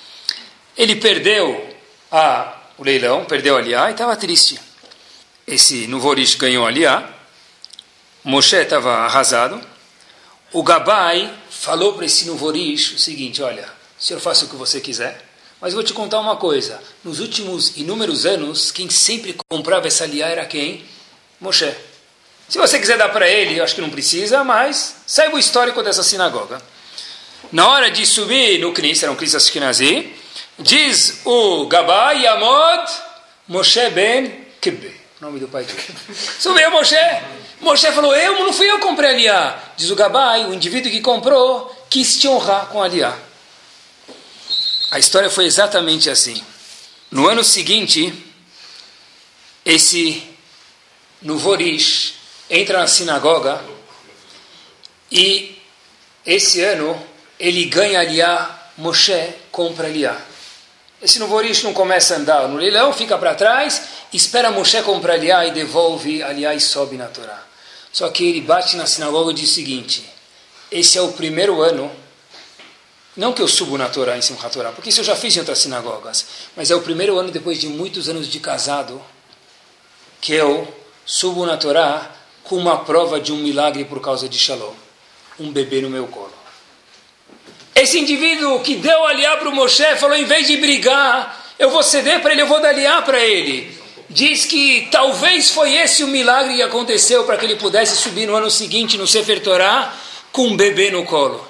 [0.78, 1.75] Ele perdeu
[2.11, 4.59] a, o leilão, perdeu a Liá e estava triste.
[5.47, 7.09] Esse Nuvorish ganhou a Liá,
[8.23, 9.59] Moshe estava arrasado.
[10.51, 13.63] O Gabai falou para esse Nuvorish o seguinte, olha,
[13.99, 15.25] o senhor faça o que você quiser,
[15.59, 16.80] mas vou te contar uma coisa.
[17.03, 20.86] Nos últimos inúmeros anos, quem sempre comprava essa liá era quem?
[21.39, 21.73] Moshe.
[22.47, 25.82] Se você quiser dar para ele, eu acho que não precisa, mas saiba o histórico
[25.82, 26.61] dessa sinagoga.
[27.51, 30.13] Na hora de subir no Knis, era um Knis Ashkenazi,
[30.60, 32.91] diz o Gabai Yamod
[33.47, 35.80] Moshe ben Kibbe, nome do pai dele.
[36.39, 36.95] Subiu Moshe.
[37.62, 39.60] Moshe falou, eu não fui eu que comprei a liá.
[39.78, 43.18] Diz o Gabai, o indivíduo que comprou, quis te honrar com a liá.
[44.91, 46.41] A história foi exatamente assim.
[47.10, 48.14] No ano seguinte,
[49.66, 50.24] esse
[51.22, 52.16] Nuvorish
[52.49, 53.64] entra na sinagoga
[55.12, 55.58] e
[56.26, 57.01] esse ano
[57.39, 60.18] ele ganha aliá, Moshe compra aliá.
[61.01, 63.81] Esse Nuvorish não começa a andar no leilão, fica para trás,
[64.11, 67.43] espera Moshe comprar aliá e devolve aliá e sobe na Torá.
[67.91, 70.03] Só que ele bate na sinagoga e diz o seguinte:
[70.71, 71.91] esse é o primeiro ano
[73.17, 75.39] não que eu subo na Torá, em Simchat Torá, porque isso eu já fiz em
[75.39, 76.27] outras sinagogas.
[76.55, 79.01] Mas é o primeiro ano, depois de muitos anos de casado,
[80.21, 80.71] que eu
[81.03, 82.11] subo na Torá
[82.43, 84.73] com uma prova de um milagre por causa de Shalom.
[85.39, 86.33] Um bebê no meu colo.
[87.78, 91.84] Esse indivíduo que deu aliá para o Moshe falou: em vez de brigar, eu vou
[91.84, 93.71] ceder para ele, eu vou dar aliá para ele.
[94.09, 98.36] Diz que talvez foi esse o milagre que aconteceu para que ele pudesse subir no
[98.36, 99.93] ano seguinte no Sefer Torá
[100.32, 101.45] com um bebê no colo.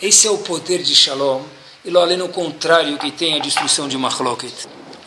[0.00, 1.42] Esse é o poder de Shalom.
[1.84, 4.52] E lo além no contrário que tem a destruição de Mahloket.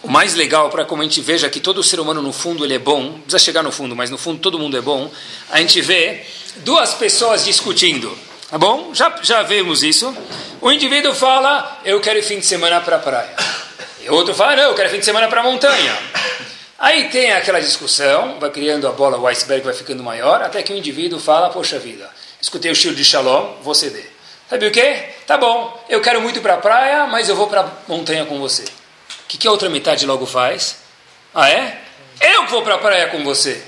[0.04, 2.74] O mais legal para como a gente veja que todo ser humano no fundo ele
[2.74, 5.10] é bom, precisa chegar no fundo, mas no fundo todo mundo é bom,
[5.52, 6.26] a gente vê
[6.58, 8.18] duas pessoas discutindo.
[8.50, 8.96] Tá bom?
[8.96, 10.16] Já, já vemos isso.
[10.60, 13.36] O indivíduo fala, eu quero fim de semana para a praia.
[14.02, 15.96] E outro fala, não, eu quero fim de semana para a montanha.
[16.80, 20.74] Aí tem aquela discussão, vai criando a bola, o iceberg vai ficando maior, até que
[20.74, 22.10] o indivíduo fala, poxa vida,
[22.42, 24.10] escutei o estilo de Shalom, vou ceder.
[24.50, 24.96] Sabe o que?
[25.28, 28.40] Tá bom, eu quero muito para a praia, mas eu vou para a montanha com
[28.40, 28.64] você.
[28.64, 30.78] O que, que a outra metade logo faz?
[31.36, 31.82] Ah, é?
[32.20, 33.62] Eu vou para a praia com você.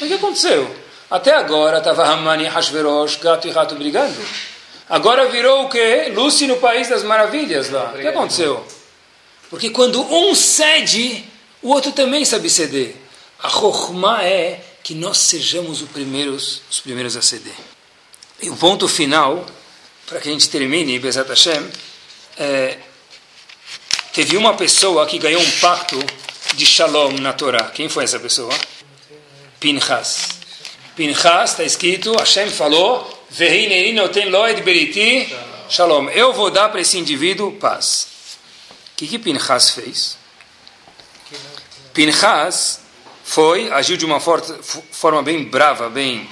[0.00, 0.83] Mas o que aconteceu?
[1.14, 4.20] Até agora estava Hamani, Hashverosh, gato e rato brigando.
[4.90, 6.10] Agora virou o quê?
[6.12, 7.92] Lucy no País das Maravilhas lá.
[7.94, 8.66] O que aconteceu?
[9.48, 11.24] Porque quando um cede,
[11.62, 12.96] o outro também sabe ceder.
[13.40, 17.54] A Chokhmah é que nós sejamos os primeiros, os primeiros a ceder.
[18.42, 19.46] E o ponto final
[20.06, 21.64] para que a gente termine, Bezat Hashem,
[22.36, 22.76] é,
[24.12, 25.96] teve uma pessoa que ganhou um pacto
[26.56, 27.70] de shalom na Torá.
[27.70, 28.52] Quem foi essa pessoa?
[29.60, 30.42] Pinchas.
[30.96, 33.26] Pinchas está escrito, Hashem falou,
[34.62, 35.34] beriti
[35.68, 36.08] shalom.
[36.10, 38.06] Eu vou dar para esse indivíduo paz.
[38.92, 40.16] O que, que Pinchas fez?
[41.92, 42.80] Pinchas
[43.24, 46.28] foi, agiu de uma forma bem brava, bem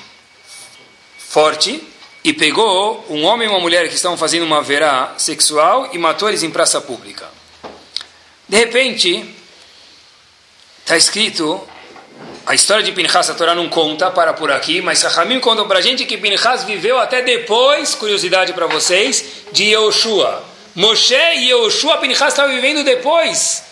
[1.19, 1.83] forte,
[2.23, 6.29] e pegou um homem e uma mulher que estavam fazendo uma verá sexual e matou
[6.29, 7.29] eles em praça pública.
[8.49, 9.35] De repente,
[10.85, 11.67] está escrito,
[12.45, 15.79] a história de Pinchas a Torá não conta, para por aqui, mas Rahamim conta para
[15.79, 20.45] a gente que Pinchas viveu até depois, curiosidade para vocês, de Yoshua.
[20.75, 23.63] Moshe e Yoshua, Pinchas estavam vivendo depois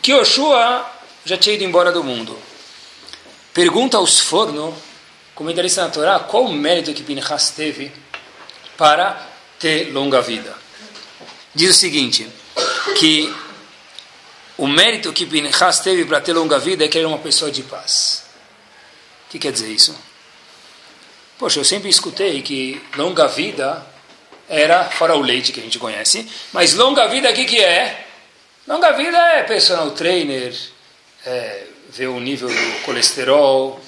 [0.00, 0.86] que Yoshua
[1.24, 2.38] já tinha ido embora do mundo.
[3.52, 4.74] Pergunta aos fornos
[5.34, 7.92] comentarista na Torá, qual o mérito que Pinchas teve
[8.76, 9.20] para
[9.58, 10.54] ter longa vida?
[11.54, 12.26] Diz o seguinte,
[12.98, 13.34] que
[14.58, 17.50] o mérito que Pinchas teve para ter longa vida é que ele era uma pessoa
[17.50, 18.24] de paz.
[19.26, 19.94] O que quer dizer isso?
[21.38, 23.84] Poxa, eu sempre escutei que longa vida
[24.48, 28.06] era fora o leite que a gente conhece, mas longa vida o que, que é?
[28.66, 30.54] Longa vida é personal trainer,
[31.26, 33.80] é ver o nível do colesterol,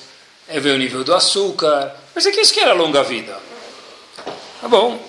[0.46, 1.94] é ver o nível do açúcar.
[2.14, 3.38] Mas é que isso que era longa vida.
[4.60, 5.02] Tá bom.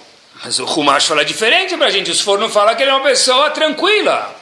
[0.43, 2.10] Mas o Rumash fala diferente para a gente.
[2.10, 4.39] Os fornos falam que ele é uma pessoa tranquila.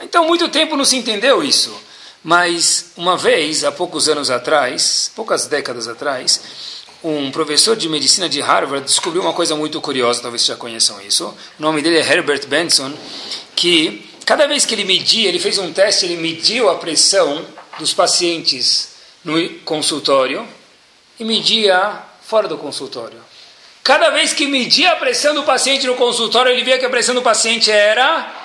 [0.00, 1.76] Então, muito tempo não se entendeu isso.
[2.22, 6.40] Mas, uma vez, há poucos anos atrás, poucas décadas atrás,
[7.02, 11.00] um professor de medicina de Harvard descobriu uma coisa muito curiosa, talvez vocês já conheçam
[11.00, 11.26] isso.
[11.58, 12.92] O nome dele é Herbert Benson,
[13.54, 17.44] que cada vez que ele media, ele fez um teste, ele mediu a pressão
[17.78, 18.90] dos pacientes
[19.24, 20.46] no consultório
[21.18, 23.18] e media fora do consultório.
[23.82, 27.14] Cada vez que media a pressão do paciente no consultório, ele via que a pressão
[27.14, 28.37] do paciente era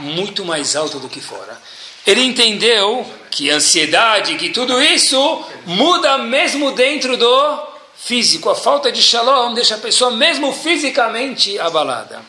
[0.00, 1.60] muito mais alta do que fora.
[2.06, 8.48] Ele entendeu que ansiedade, que tudo isso muda mesmo dentro do físico.
[8.48, 12.20] A falta de shalom deixa a pessoa mesmo fisicamente abalada.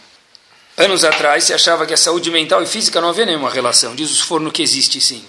[0.78, 3.96] Anos atrás se achava que a saúde mental e física não havia nenhuma relação.
[3.96, 5.26] Diz os forno que existe sim.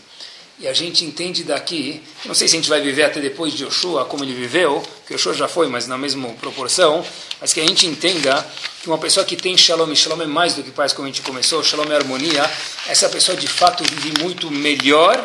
[0.58, 3.64] E a gente entende daqui, não sei se a gente vai viver até depois de
[3.64, 7.04] Yoshua, como ele viveu, que Yoshua já foi, mas na mesma proporção,
[7.40, 8.46] mas que a gente entenda
[8.80, 11.22] que uma pessoa que tem shalom, shalom é mais do que paz, como a gente
[11.22, 12.48] começou, shalom é harmonia,
[12.86, 15.16] essa pessoa de fato vive muito melhor,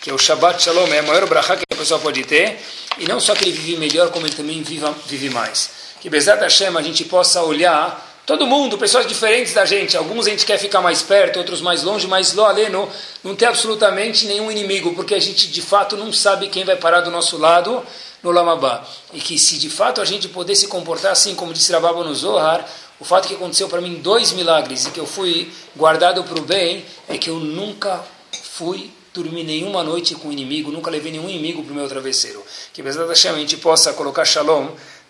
[0.00, 2.58] que é o Shabbat Shalom, é a maior brachá que a pessoa pode ter,
[2.98, 5.70] e não só que ele vive melhor, como ele também vive, vive mais.
[6.00, 9.96] Que Bezat Hashem a gente possa olhar Todo mundo, pessoas diferentes da gente.
[9.96, 12.86] Alguns a gente quer ficar mais perto, outros mais longe, mas lo aleno
[13.24, 17.00] não tem absolutamente nenhum inimigo, porque a gente de fato não sabe quem vai parar
[17.00, 17.82] do nosso lado
[18.22, 18.86] no Lamabá.
[19.14, 22.14] E que se de fato a gente puder se comportar assim, como disse Rababa no
[22.14, 22.68] Zohar,
[23.00, 26.42] o fato que aconteceu para mim dois milagres e que eu fui guardado para o
[26.42, 31.62] bem é que eu nunca fui dormir nenhuma noite com inimigo, nunca levei nenhum inimigo
[31.62, 32.44] para o meu travesseiro.
[32.74, 34.68] Que, apesar da a gente possa colocar shalom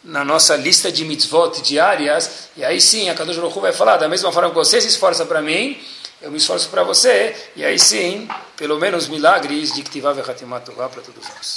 [0.08, 4.08] na nossa lista de mitzvot diárias, e aí sim a Kadosh Baruch vai falar, da
[4.08, 5.78] mesma forma que você se esforça para mim,
[6.22, 10.64] eu me esforço para você, e aí sim, pelo menos milagres de Ktivav e Hatimat
[10.64, 11.56] para todos nós.